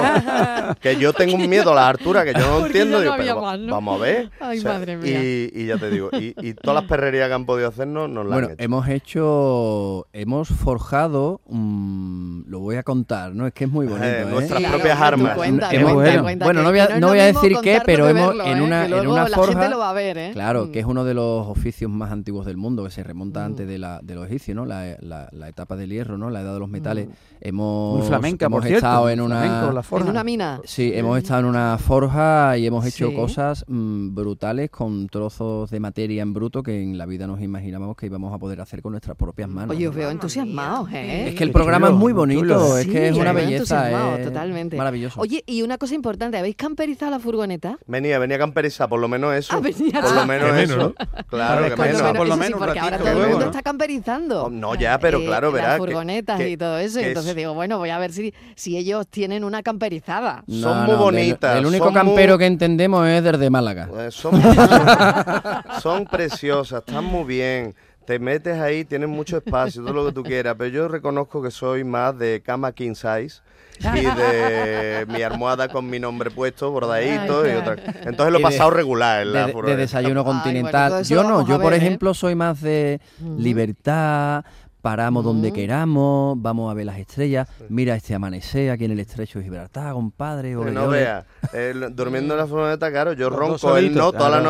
[0.81, 2.99] que yo tengo un miedo a la altura que yo no entiendo.
[3.69, 4.31] Vamos a ver.
[4.39, 5.23] Ay, madre mía.
[5.23, 8.25] Y, y ya te digo, y, y todas las perrerías que han podido hacernos nos
[8.25, 8.63] las Bueno, han hecho.
[8.63, 13.47] hemos hecho, hemos forjado, mm, lo voy a contar, ¿no?
[13.47, 14.05] Es que es muy bonito.
[14.07, 14.25] Eh, ¿eh?
[14.25, 15.35] nuestras Claro, propias armas.
[15.35, 17.83] cuenta, Hemos- cuenta, bueno, cuenta, bueno, que- no voy a, no voy a decir contar
[17.85, 18.61] pero hemos verlo, en ¿eh?
[18.61, 19.51] una, Que en una la forja.
[19.53, 20.29] gente lo va a ver, ¿eh?
[20.33, 20.71] Claro, Mm.
[20.71, 23.77] que es uno de los oficios más antiguos del mundo, que se remonta antes de
[23.77, 24.65] la de los egipcios, ¿no?
[24.65, 26.29] La, la- la etapa del hierro, ¿no?
[26.29, 27.07] La edad de los metales.
[27.41, 30.05] Hemos, flamenca, hemos por estado en una flamenco, la forja.
[30.05, 30.59] En una mina.
[30.65, 33.15] Sí, hemos estado en una forja y hemos hecho Sí.
[33.15, 37.95] cosas mm, brutales con trozos de materia en bruto que en la vida nos imaginábamos
[37.95, 39.75] que íbamos a poder hacer con nuestras propias manos.
[39.75, 41.29] Oye, os veo entusiasmados, ¿eh?
[41.29, 44.75] es que el programa es muy bonito, es que es una belleza, es totalmente.
[44.77, 45.19] maravilloso.
[45.21, 47.77] Oye, y una cosa importante, ¿habéis camperizado la furgoneta?
[47.87, 49.55] Venía, venía camperizada, por lo menos eso.
[49.55, 50.93] Ah, venía por lo menos eso.
[51.29, 52.01] Claro, que Por menos.
[52.01, 53.45] lo por lo eso sí, menos porque ahora todo el mundo ¿no?
[53.45, 54.36] está camperizando.
[54.51, 55.69] No, ya, pero eh, claro, verás.
[55.69, 56.99] Las furgonetas que- y todo eso.
[56.99, 60.43] entonces es- digo, bueno, voy a ver si, si ellos tienen una camperizada.
[60.47, 63.89] No, son muy no, bonitas, El, único campero muy- que entendemos es desde Málaga.
[63.99, 64.33] Eh, Son,
[65.81, 67.75] son preciosas, están muy bien.
[68.07, 71.51] Te metes ahí, tienes mucho espacio, todo lo que tú quieras, pero yo reconozco que
[71.51, 73.41] soy más de cama king size
[73.79, 77.73] y de mi almohada con mi nombre puesto, bordadito y otra.
[78.05, 79.77] Entonces lo he de- pasado regular en de, la de furgoneta.
[79.81, 81.03] desayuno continental.
[81.03, 81.85] yo no, yo por ver, ¿eh?
[81.85, 83.01] ejemplo soy más de
[83.37, 84.45] libertad,
[84.81, 89.39] paramos donde queramos, vamos a ver las estrellas, mira este amanecer aquí en el estrecho
[89.39, 90.51] de Gibraltar, compadre.
[90.51, 90.99] Que ole, no ole.
[91.01, 91.25] veas.
[91.51, 94.43] Eh, durmiendo en la furgoneta, claro, yo ronco, él no, toda la claro.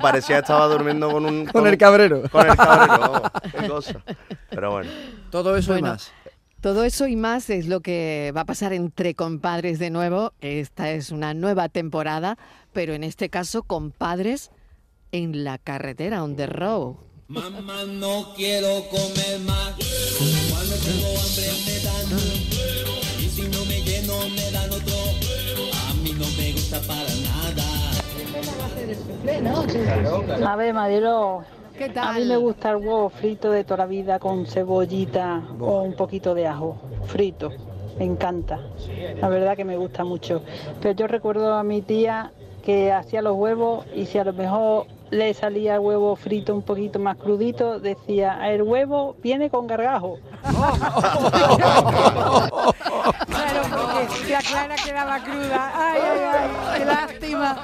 [0.00, 1.46] Parecía que estaba durmiendo con un...
[1.46, 2.22] Con el cabrero.
[2.30, 4.04] Con el cabrero, vamos, qué cosa.
[4.50, 4.90] Pero bueno.
[5.30, 6.12] Todo eso Bueno, y más.
[6.60, 10.32] Todo eso y más es lo que va a pasar entre compadres de nuevo.
[10.40, 12.38] Esta es una nueva temporada,
[12.72, 14.52] pero en este caso compadres
[15.10, 16.94] en la carretera, on the road.
[17.26, 19.74] Mamá, no quiero comer más.
[20.50, 21.71] Cuando tengo hambre
[30.44, 31.44] A ver, Madero,
[31.76, 32.08] ¿Qué tal?
[32.08, 35.94] a mí me gusta el huevo frito de toda la vida con cebollita o un
[35.94, 36.76] poquito de ajo
[37.06, 37.50] frito.
[37.98, 38.58] Me encanta.
[39.20, 40.42] La verdad que me gusta mucho.
[40.80, 42.32] Pero yo recuerdo a mi tía
[42.64, 46.62] que hacía los huevos y si a lo mejor le salía el huevo frito un
[46.62, 50.18] poquito más crudito, decía, el huevo viene con gargajo.
[53.26, 55.72] Claro, porque la clara quedaba cruda.
[55.74, 57.56] Ay, ay, ay, qué lástima.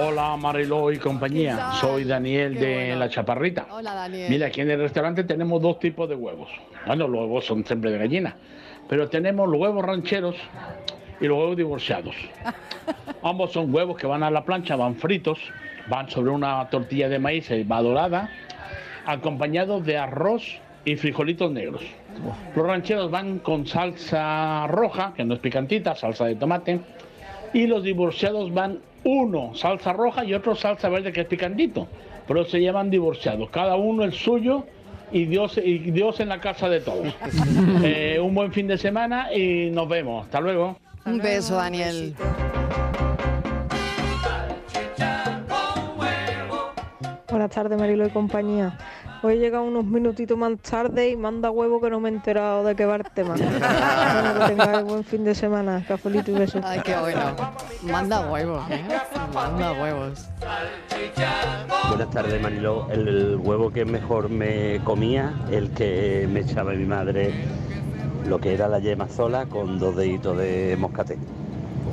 [0.00, 3.66] Hola Mariló y compañía, soy Daniel de La Chaparrita.
[3.70, 4.30] Hola, Daniel.
[4.30, 6.50] Mira, aquí en el restaurante tenemos dos tipos de huevos.
[6.86, 8.36] Bueno, los huevos son siempre de gallina,
[8.88, 10.36] pero tenemos los huevos rancheros
[11.20, 12.14] y los huevos divorciados.
[13.22, 15.38] Ambos son huevos que van a la plancha, van fritos,
[15.88, 18.30] van sobre una tortilla de maíz, eh, va dorada,
[19.08, 21.82] acompañados de arroz y frijolitos negros.
[22.54, 26.80] Los rancheros van con salsa roja, que no es picantita, salsa de tomate,
[27.54, 31.88] y los divorciados van uno salsa roja y otro salsa verde que es picantito,
[32.26, 34.64] pero se llaman divorciados, cada uno el suyo
[35.10, 37.14] y Dios, y Dios en la casa de todos.
[37.82, 40.26] Eh, un buen fin de semana y nos vemos.
[40.26, 40.76] Hasta luego.
[41.06, 42.14] Un beso, Daniel.
[47.30, 48.76] Buenas tardes, Marilo y compañía.
[49.22, 52.62] Hoy he llegado unos minutitos más tarde y manda huevo que no me he enterado
[52.64, 53.34] de qué va el tema.
[53.36, 55.84] bueno, que tengáis buen fin de semana.
[55.88, 56.62] Cafelito y besos.
[56.64, 57.20] Ay, qué bueno.
[57.82, 58.84] Manda huevos, ¿eh?
[59.34, 60.28] Manda huevos.
[61.88, 62.86] Buenas tardes, Mariló.
[62.90, 67.34] El, el huevo que mejor me comía, el que me echaba mi madre,
[68.28, 71.18] lo que era la yema sola con dos deditos de moscatel.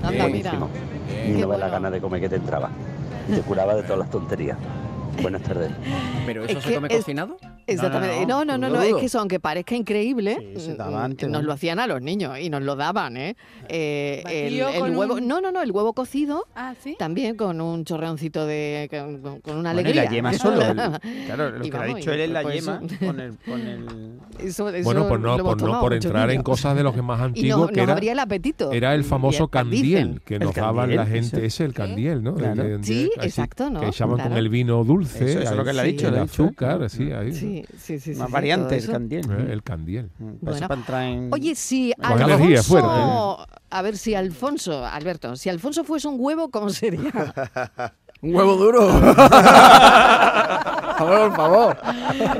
[0.03, 0.69] Anda, Buenísimo.
[0.69, 1.23] mira.
[1.25, 1.71] Qué no la bueno.
[1.71, 2.69] gana de comer que te entraba.
[3.33, 4.57] Te curaba de todas las tonterías.
[5.21, 5.71] Buenas tardes.
[6.25, 7.37] ¿Pero eso Es se come es- cocinado?
[7.67, 8.25] Exactamente.
[8.25, 10.37] No, no, no, no, es que eso, aunque parezca increíble,
[10.77, 11.47] mm, antes, nos ¿no?
[11.47, 13.35] lo hacían a los niños y nos lo daban, ¿eh?
[13.69, 16.95] Eh, el, huevo, un- no, no, no, el huevo cocido, Ah, ¿sí?
[16.99, 20.03] también con un chorreoncito de, con, una Bueno, y alegría.
[20.03, 20.61] la yema solo.
[20.61, 20.75] el-
[21.25, 23.37] claro, lo Y que ha dicho y él es la pues yema eso- con el,
[23.39, 23.85] con el...
[24.39, 27.69] Eso- eso Bueno, pues no, hemos por, entrar en cosas de los que más antiguos,
[27.69, 28.71] que nos era, abría el apetito.
[28.71, 30.21] era el famoso candiel, dicen.
[30.25, 32.35] que nos daban la gente, ese, el candiel, ¿no?
[32.83, 33.79] Sí, así, exacto, ¿no?
[33.81, 36.83] Que echaban con el vino dulce, Eso- es lo que le ha dicho, el azúcar,
[36.83, 36.89] ¿eh?
[36.89, 37.33] sí, ahí.
[37.77, 38.19] Sí, sí, sí.
[38.19, 39.31] Más sí, variante, todo el candiel.
[39.31, 40.09] Eh, El candiel.
[40.09, 40.67] Para eso Bueno.
[40.67, 41.29] para entrar en...
[41.33, 43.45] Oye, si energía Alfonso, fuerte, ¿eh?
[43.69, 47.11] a ver si Alfonso, Alberto, si Alfonso fuese un huevo, ¿cómo sería?
[48.21, 48.87] Un huevo duro.
[50.97, 51.77] Por favor.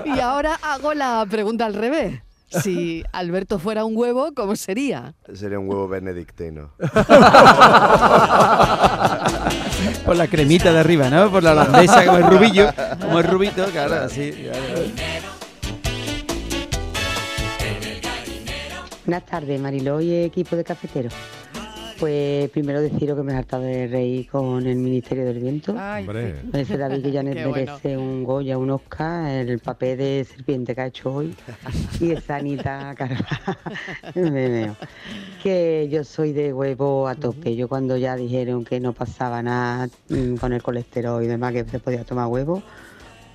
[0.06, 2.22] y ahora hago la pregunta al revés.
[2.48, 5.14] Si Alberto fuera un huevo, ¿cómo sería?
[5.34, 6.72] Sería un huevo benedictino.
[10.06, 11.32] Por la cremita de arriba, ¿no?
[11.32, 12.70] Por la holandesa, como el rubillo,
[13.02, 14.50] como el rubito, claro, así.
[19.06, 21.14] Buenas tardes, Mariló y equipo de cafeteros.
[22.00, 25.72] Pues primero deciros que me he hartado de reír con el Ministerio del Viento.
[25.72, 26.42] Hombre.
[26.52, 27.52] Con ese David que ya Qué bueno.
[27.52, 31.36] merece un Goya, un Oscar, el papel de serpiente que ha hecho hoy
[32.02, 33.58] y esa Anita Carvajal.
[34.16, 34.72] Me.
[35.42, 37.56] Que yo soy de huevo a tope.
[37.56, 41.64] Yo cuando ya dijeron que no pasaba nada mm, con el colesterol y demás, que
[41.64, 42.62] se podía tomar huevo,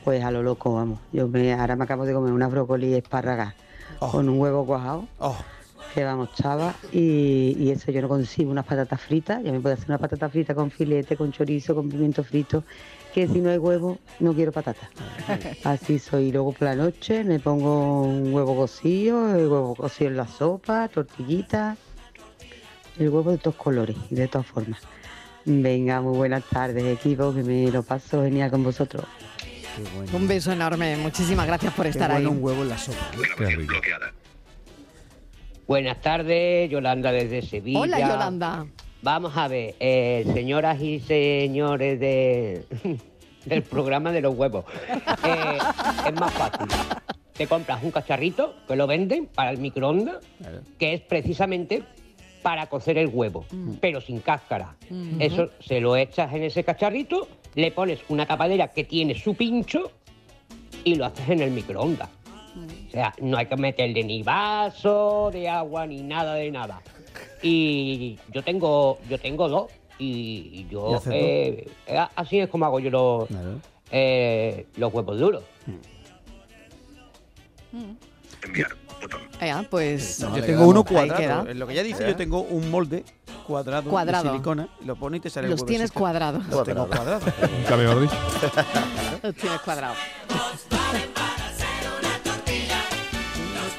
[0.04, 1.00] pues a lo loco, vamos.
[1.12, 3.54] Yo me, ahora me acabo de comer una brócoli espárraga
[3.98, 5.06] con un huevo cuajado.
[5.18, 5.59] Que
[5.96, 9.88] vamos, chava, y, y eso yo no consigo unas patatas fritas, ya me puedo hacer
[9.88, 12.64] una patata frita con filete, con chorizo, con pimiento frito,
[13.12, 14.88] que si no hay huevo, no quiero patata.
[15.64, 16.32] Así soy.
[16.32, 20.88] Luego por la noche me pongo un huevo cocido, el huevo cocido en la sopa,
[20.88, 21.76] tortillita,
[22.98, 24.80] el huevo de todos colores y de todas formas.
[25.44, 29.04] Venga, muy buenas tardes, equipo, que me lo paso genial con vosotros.
[30.12, 30.96] Un beso enorme.
[30.96, 32.26] Muchísimas gracias por estar ahí.
[32.26, 33.10] huevo en la sopa.
[35.70, 37.78] Buenas tardes, Yolanda desde Sevilla.
[37.78, 38.66] Hola, Yolanda.
[39.02, 42.64] Vamos a ver, eh, señoras y señores de,
[43.44, 44.64] del programa de los huevos.
[45.24, 45.58] Eh,
[46.08, 46.66] es más fácil.
[47.34, 50.16] Te compras un cacharrito que lo venden para el microondas,
[50.76, 51.84] que es precisamente
[52.42, 53.46] para cocer el huevo,
[53.80, 54.74] pero sin cáscara.
[54.90, 55.22] Mm.
[55.22, 59.92] Eso se lo echas en ese cacharrito, le pones una tapadera que tiene su pincho
[60.82, 62.08] y lo haces en el microondas.
[62.90, 66.82] O sea, no hay que meterle ni vaso de agua ni nada de nada.
[67.40, 72.80] Y yo tengo, yo tengo dos y ¿Y yo eh, eh, así es como hago
[72.80, 73.28] yo los,
[73.92, 75.44] eh, los huevos duros.
[79.40, 80.18] Ya, pues.
[80.18, 81.48] yo tengo uno cuadrado.
[81.48, 83.04] En lo que ya dice, yo tengo un molde
[83.46, 84.24] cuadrado, Cuadrado.
[84.24, 84.68] de silicona.
[84.84, 86.44] Lo pones y te sale el Los tienes cuadrados.
[86.48, 87.22] Los tengo cuadrados.
[87.58, 88.16] Nunca mejor dicho.
[89.22, 89.96] Los tienes cuadrados.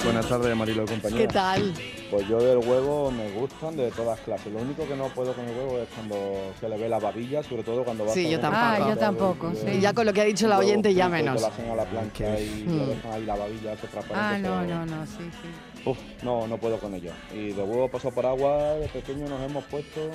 [0.04, 1.18] Buenas tardes, Marilo y compañía.
[1.20, 1.74] ¿Qué tal?
[2.10, 4.52] Pues yo del huevo me gustan de todas clases.
[4.52, 6.16] Lo único que no puedo con el huevo es cuando
[6.60, 8.66] se le ve la babilla, sobre todo cuando va Sí, yo tampoco.
[8.66, 9.68] Ah, yo tampoco, sí.
[9.78, 11.36] Y ya con lo que ha dicho la oyente, ya menos.
[11.36, 12.78] Que lo hacen a la plancha y Mm.
[12.80, 13.88] lo dejan ahí la babilla, se.
[14.14, 15.84] Ah, no, no, no, sí, sí.
[15.89, 17.12] Uf, no, no puedo con ello.
[17.34, 20.10] Y de huevo pasado por agua, de pequeño nos hemos puesto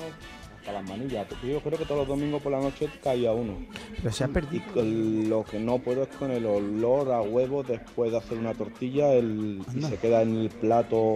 [0.67, 1.27] hasta las manillas.
[1.43, 3.53] Yo creo que todos los domingos por la noche caía uno.
[3.97, 4.63] Pero se ha perdido.
[4.75, 9.13] Lo que no puedo es con el olor a huevo después de hacer una tortilla,
[9.13, 11.15] el, si se queda en el plato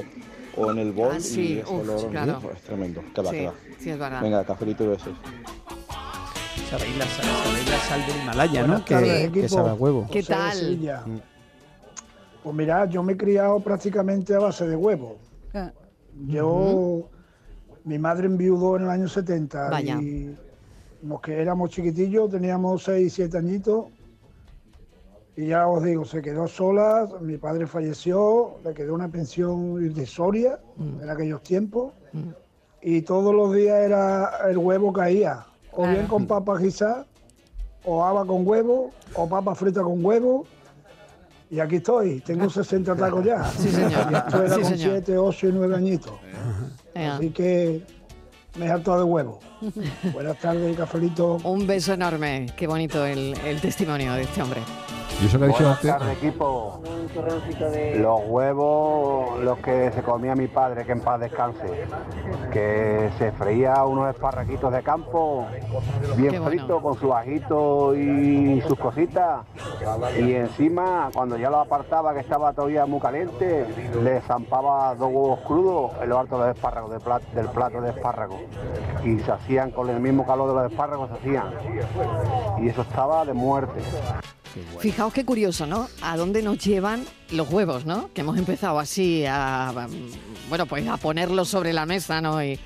[0.58, 2.42] o en el bol Ah, sí, y ese uf, olor claro.
[2.56, 3.02] es tremendo.
[3.14, 3.54] Que va, Sí, que va.
[3.80, 4.22] sí, es verdad.
[4.22, 5.14] Venga, cafelito y besos.
[6.70, 8.86] Sabéis la, sal- sabéis la sal del Himalaya, Buenas ¿no?
[8.86, 10.08] Que, tardes, que sabe a huevo.
[10.10, 10.54] ¿Qué tal?
[10.54, 11.04] Sevilla.
[12.44, 15.18] Pues mirad, yo me he criado prácticamente a base de huevo.
[15.54, 15.72] Ah.
[16.28, 17.10] Yo,
[17.84, 20.00] mi madre enviudó en el año 70 Vaya.
[20.02, 20.36] y
[21.04, 23.86] los que éramos chiquitillos, teníamos 6, 7 añitos.
[25.36, 30.60] Y ya os digo, se quedó sola, mi padre falleció, le quedó una pensión irrisoria
[31.02, 31.94] en aquellos tiempos.
[32.82, 37.08] Y todos los días era el huevo caía, o bien con papas guisadas,
[37.86, 40.46] o haba con huevo, o papa frita con huevo.
[41.50, 43.44] Y aquí estoy, tengo 60 tacos ya.
[43.46, 44.12] Sí, señor.
[44.12, 44.92] Y esto era Sí, con señor.
[45.04, 46.14] 7, 8 y 9 añitos.
[46.96, 47.82] Así que
[48.58, 49.40] me he hartado de huevo.
[50.14, 51.38] Buenas tardes, cafelito.
[51.44, 52.48] Un beso enorme.
[52.56, 54.62] Qué bonito el, el testimonio de este hombre.
[55.22, 56.18] Y eso que ha dicho Buenas antes.
[56.18, 56.82] equipo.
[57.98, 61.86] Los huevos, los que se comía mi padre, que en paz descanse,
[62.52, 65.46] que se freía unos esparraquitos de campo,
[66.18, 66.46] bien bueno.
[66.46, 69.46] fritos, con su ajito y sus cositas.
[70.18, 73.68] Y encima, cuando ya lo apartaba, que estaba todavía muy caliente,
[74.02, 77.90] le zampaba dos huevos crudos en lo alto del espárrago, del plato, del plato de
[77.92, 78.40] espárrago.
[79.04, 81.54] Y se hacían con el mismo calor de los espárragos, se hacían.
[82.60, 83.82] Y eso estaba de muerte.
[84.80, 85.88] Fijaos qué curioso, ¿no?
[86.02, 88.10] A dónde nos llevan los huevos, ¿no?
[88.14, 89.88] Que hemos empezado así a,
[90.50, 92.44] bueno, pues a ponerlos sobre la mesa, ¿no?
[92.44, 92.60] Y-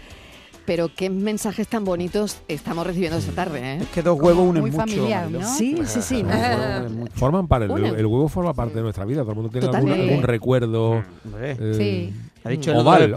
[0.65, 3.77] pero qué mensajes tan bonitos estamos recibiendo esta tarde, ¿eh?
[3.81, 4.81] Es que dos huevos unen muy mucho.
[4.81, 5.29] familiar.
[5.29, 5.47] ¿no?
[5.47, 6.23] Sí, sí, sí.
[6.23, 7.09] Huevos.
[7.13, 9.21] Forman parte, el, huevo forma parte de nuestra vida.
[9.21, 11.03] Todo el mundo tiene algún, recuerdo.
[11.23, 11.51] Hombre.
[11.59, 12.13] eh, Sí.
[12.45, 13.15] Ha dicho el oval,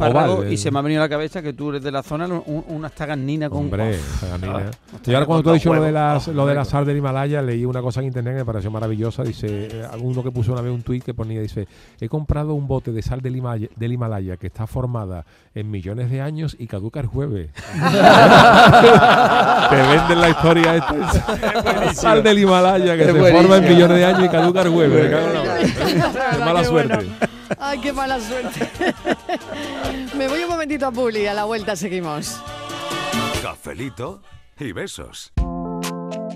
[0.51, 2.65] y se me ha venido a la cabeza que tú eres de la zona, un-
[2.69, 3.59] unas taganinas con...
[3.65, 4.71] Hombre, Uf, Zaganina.
[4.71, 6.97] ah, Y ahora cuando tú has dicho lo de, las, lo de la sal del
[6.97, 9.23] Himalaya, leí una cosa en internet que me pareció maravillosa.
[9.23, 11.69] Dice, eh, alguno que puso una vez un tuit que ponía, dice,
[12.01, 16.11] he comprado un bote de sal del Himalaya, del Himalaya que está formada en millones
[16.11, 17.51] de años y caduca el jueves.
[19.71, 21.93] Te venden la historia esta.
[21.95, 25.11] sal del Himalaya que Es se forma en millones de años y caduca el jueves.
[25.59, 25.95] Qué
[26.39, 26.97] mala Qué suerte.
[26.97, 27.15] bueno.
[27.59, 28.69] Ay, qué mala suerte.
[30.17, 32.41] Me voy un momentito a Publi, a la vuelta seguimos.
[33.43, 34.23] Cafelito
[34.59, 35.33] y besos.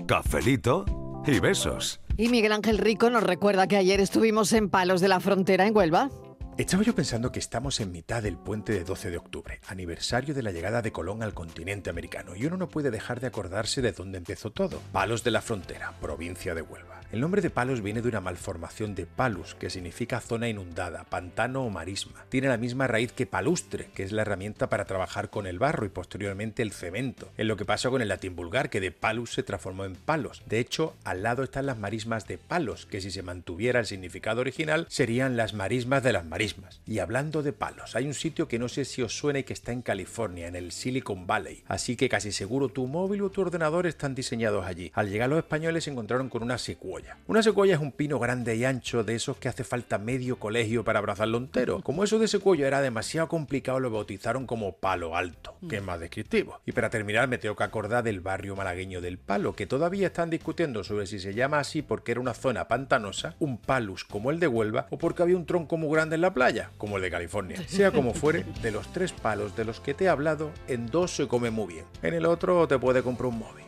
[0.07, 0.85] Cafelito
[1.25, 1.99] y besos.
[2.17, 5.75] Y Miguel Ángel Rico nos recuerda que ayer estuvimos en Palos de la Frontera, en
[5.75, 6.09] Huelva.
[6.57, 10.43] Estaba yo pensando que estamos en mitad del puente de 12 de octubre, aniversario de
[10.43, 13.91] la llegada de Colón al continente americano, y uno no puede dejar de acordarse de
[13.91, 14.79] dónde empezó todo.
[14.91, 17.01] Palos de la Frontera, provincia de Huelva.
[17.13, 21.63] El nombre de Palos viene de una malformación de palus, que significa zona inundada, pantano
[21.63, 22.25] o marisma.
[22.29, 25.85] Tiene la misma raíz que palustre, que es la herramienta para trabajar con el barro
[25.85, 27.29] y posteriormente el cemento.
[27.37, 30.41] Es lo que pasó con el latín vulgar, que de palus se transformó en palos.
[30.47, 34.41] De hecho, al lado están las marismas de palos, que si se mantuviera el significado
[34.41, 36.81] original, serían las marismas de las marismas.
[36.87, 39.53] Y hablando de palos, hay un sitio que no sé si os suena y que
[39.53, 41.63] está en California, en el Silicon Valley.
[41.67, 44.91] Así que casi seguro tu móvil o tu ordenador están diseñados allí.
[44.95, 47.02] Al llegar los españoles se encontraron con una secuoya.
[47.27, 50.83] Una secuoya es un pino grande y ancho de esos que hace falta medio colegio
[50.83, 51.81] para abrazarlo entero.
[51.81, 55.99] Como eso de secuoya era demasiado complicado, lo bautizaron como palo alto, que es más
[55.99, 56.59] descriptivo.
[56.65, 60.29] Y para terminar me tengo que acordar del barrio malagueño del Palo, que todavía están
[60.29, 64.39] discutiendo sobre si se llama así porque era una zona pantanosa, un palus como el
[64.39, 67.11] de Huelva, o porque había un tronco muy grande en la playa, como el de
[67.11, 67.61] California.
[67.67, 71.15] Sea como fuere, de los tres palos de los que te he hablado, en dos
[71.15, 71.85] se come muy bien.
[72.01, 73.63] En el otro te puede comprar un móvil.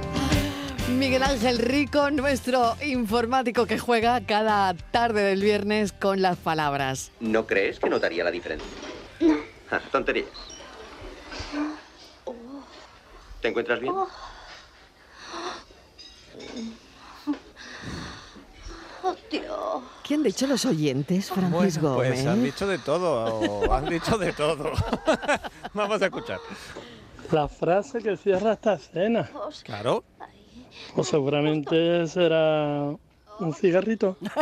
[1.00, 7.10] Miguel Ángel Rico, nuestro informático que juega cada tarde del viernes con las palabras.
[7.20, 8.68] ¿No crees que notaría la diferencia?
[9.70, 10.28] Ah, tonterías.
[13.40, 13.94] ¿Te encuentras bien?
[20.06, 22.26] ¿Quién han dicho los oyentes, Francisco Pues Gómez?
[22.26, 24.70] han dicho de todo, han dicho de todo.
[25.72, 26.40] Vamos a escuchar.
[27.30, 29.30] La frase que cierra esta escena.
[29.62, 30.04] Claro.
[30.96, 32.94] O seguramente será
[33.40, 34.16] un cigarrito.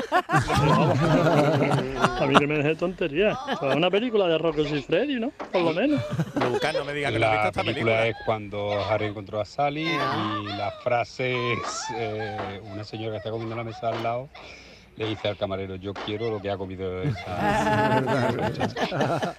[2.21, 3.39] A mí que me deje tontería.
[3.53, 5.31] Es una película de Rocco y Freddy, ¿no?
[5.53, 6.03] Por lo menos.
[6.35, 8.07] Nunca no me diga que La esta película película.
[8.07, 13.31] es cuando Harry encontró a Sally y la frase es eh, una señora que está
[13.31, 14.29] comiendo en la mesa al lado
[14.97, 18.01] le dice al camarero yo quiero lo que ha comido esa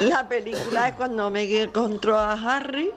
[0.00, 2.90] La película es cuando Meg encontró a Harry,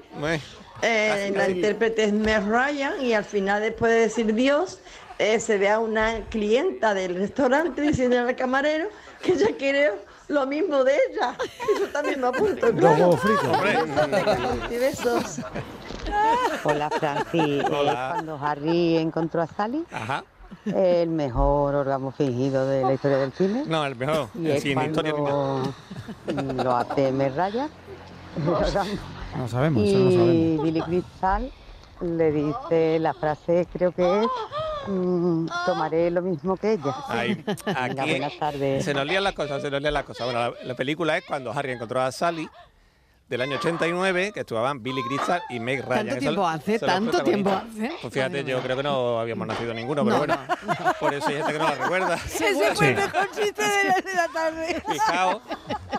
[0.84, 4.80] eh, la intérprete es Meg Ryan y al final después de decir Dios
[5.20, 8.90] eh, se ve a una clienta del restaurante diciendo al camarero
[9.22, 9.92] que ella quiere
[10.28, 11.36] lo mismo de ella.
[11.80, 13.12] Yo también me apunto, claro.
[14.70, 15.40] Besos besos.
[16.64, 18.10] Hola Francis, Eh, Hola.
[18.14, 20.24] cuando Harry encontró a Sally, Ajá.
[20.66, 23.64] el mejor orgasmo fingido de la historia del cine.
[23.66, 24.28] No, el mejor.
[24.36, 26.78] Y es Sin historia lo
[28.38, 28.98] el orgasmo.
[29.38, 30.64] No sabemos, eso no y sabemos.
[30.64, 31.52] Billy Crystal
[32.02, 34.28] le dice la frase, creo que es,
[34.88, 36.96] mm, tomaré lo mismo que ella.
[37.08, 38.86] Ahí, Venga, aquí buenas tardes.
[38.86, 40.26] se nos lían las cosas, se nos lían las cosas.
[40.28, 42.50] Bueno, la, la película es cuando Harry encontró a Sally
[43.34, 46.08] del año 89, que actuaban Billy Crystal y Meg Ryan.
[46.08, 46.80] ¿Tanto son- tiempo hace?
[46.80, 47.92] son ¿Tanto tiempo hace?
[48.02, 48.64] Pues fíjate, Madre yo mía.
[48.64, 50.38] creo que no habíamos nacido ninguno, pero No, bueno,
[51.00, 52.16] por eso hay gente que no la recuerda.
[52.26, 54.84] Ese fue el mejor chiste de la, de la tarde.
[54.92, 55.42] Fijaos,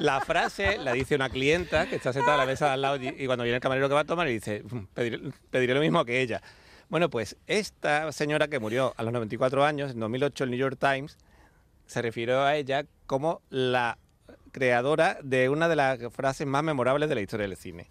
[0.00, 2.96] la frase la dice una clienta que está sentada a la mesa de al lado
[2.96, 5.20] y, y cuando viene el camarero que va a tomar y dice, "Mm, pediré,
[5.50, 6.40] pediré lo mismo que ella.
[6.88, 10.76] Bueno, pues esta señora que murió a los 94 años, en 2008 el New York
[10.78, 11.18] Times
[11.86, 13.98] se refirió a ella como la
[14.54, 17.88] creadora de una de las frases más memorables de la historia del cine.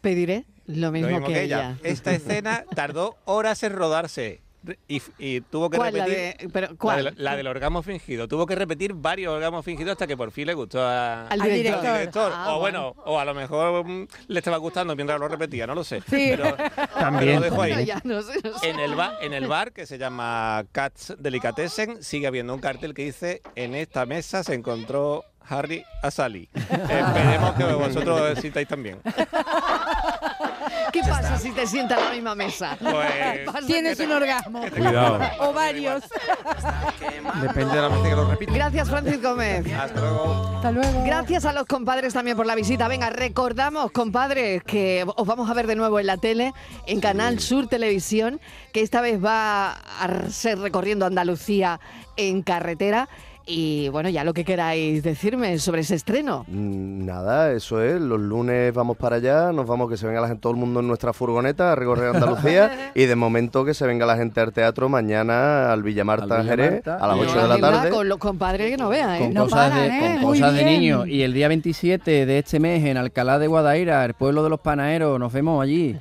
[0.00, 1.76] Pediré lo mismo, Lo mismo que, que ella.
[1.80, 1.88] ella.
[1.88, 4.40] Esta escena tardó horas en rodarse.
[4.86, 7.14] Y, y tuvo que ¿Cuál, la repetir de- pero, la cuál?
[7.16, 8.28] la del orgasmo fingido.
[8.28, 12.30] Tuvo que repetir varios orgasmos fingidos hasta que por fin le gustó a- Al director.
[12.32, 15.74] Ah, o bueno, o a lo mejor mm, le estaba gustando mientras lo repetía, no
[15.74, 16.00] lo sé.
[16.02, 16.30] Sí.
[16.36, 16.56] Pero,
[16.94, 17.72] También, pero lo dejo ahí.
[17.72, 18.70] Bueno, ya no sé, no sé.
[18.70, 22.94] En el, bar, en el bar que se llama Cats Delicatessen sigue habiendo un cartel
[22.94, 26.48] que dice en esta mesa se encontró Harry a Sally.
[26.54, 28.98] Esperemos que vosotros sintáis también.
[30.92, 32.76] ¿Qué pasa si te sientas a la misma mesa?
[32.80, 34.64] Pues- Tienes un te- orgasmo.
[34.70, 35.20] Cuidado.
[35.40, 36.02] O varios.
[37.40, 38.52] Depende de la gente que lo repite.
[38.52, 39.66] Gracias, Francisco Gómez.
[39.74, 40.52] Hasta luego.
[40.56, 41.04] Hasta luego.
[41.04, 42.88] Gracias a los compadres también por la visita.
[42.88, 46.52] Venga, recordamos, compadres, que os vamos a ver de nuevo en la tele,
[46.86, 48.40] en Canal Sur Televisión,
[48.72, 51.80] que esta vez va a ser recorriendo Andalucía
[52.16, 53.08] en carretera.
[53.46, 56.44] Y bueno, ya lo que queráis decirme sobre ese estreno.
[56.48, 58.00] Mm, Nada, eso es.
[58.00, 60.80] Los lunes vamos para allá, nos vamos que se venga la gente, todo el mundo
[60.80, 64.52] en nuestra furgoneta a recorrer Andalucía y de momento que se venga la gente al
[64.52, 67.90] teatro mañana al Villamarta Al Jerez a las Y 8 de la tarde.
[67.90, 69.18] Con los compadres que no vean, ¿eh?
[69.18, 70.12] con No cosas, paran, de, ¿eh?
[70.14, 70.80] con Muy cosas de bien.
[70.80, 71.08] niños.
[71.08, 74.60] Y el día 27 de este mes en Alcalá de Guadaira, el pueblo de los
[74.60, 75.96] panaderos, nos vemos allí.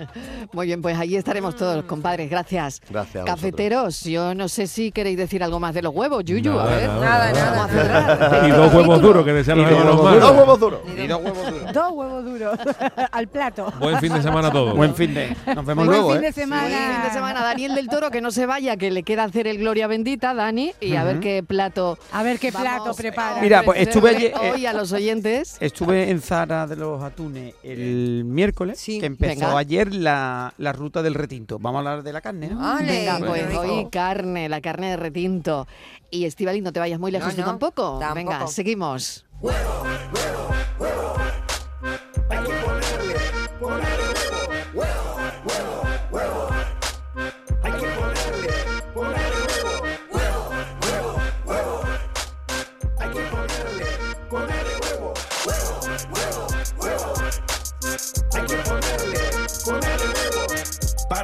[0.52, 2.30] Muy bien, pues allí estaremos todos, compadres.
[2.30, 2.80] Gracias.
[2.88, 3.24] Gracias.
[3.24, 6.52] Cafeteros, yo no sé si queréis decir algo más de los huevos, Yuyu.
[6.52, 7.00] Nada, a ver.
[7.00, 7.08] ver.
[7.08, 7.50] Nada, nada.
[7.50, 8.44] Vamos a cerrar.
[8.48, 10.20] Y dos huevos duros que desean los Y dos hermanos.
[10.20, 10.80] Dos huevos duros.
[10.96, 11.72] Y dos huevos duros.
[11.72, 12.58] Dos huevos duros
[13.12, 13.72] al plato.
[13.78, 14.76] Buen fin de semana a todos.
[14.76, 15.36] Buen fin de.
[15.54, 16.26] Nos vemos Buen luego, fin ¿eh?
[16.26, 16.68] de semana.
[16.68, 17.42] Buen fin de semana.
[17.42, 20.72] Daniel del Toro, que no se vaya, que le queda hacer el Gloria Bendita, Dani,
[20.80, 21.98] y a ver qué plato.
[22.12, 23.40] A ver qué plato prepara.
[23.40, 24.32] Mira, pues estuve ayer.
[24.42, 25.56] eh, Hoy a los oyentes.
[25.60, 29.58] Estuve en Zara de los Atunes el miércoles, que empezó Venga.
[29.58, 31.58] ayer la, la ruta del retinto.
[31.58, 32.76] Vamos a hablar de la carne, ¿no?
[32.78, 33.60] Venga, pues Bueno.
[33.74, 35.66] hoy carne, la carne de retinto.
[36.14, 37.98] Y Estivali, no te vayas muy lejos No, tú no, tampoco.
[37.98, 38.14] tampoco.
[38.14, 39.24] Venga, seguimos.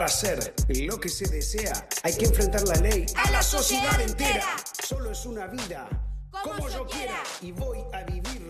[0.01, 4.57] Para ser lo que se desea, hay que enfrentar la ley a la sociedad entera.
[4.83, 5.91] Solo es una vida,
[6.43, 8.41] como yo quiera, y voy a vivir.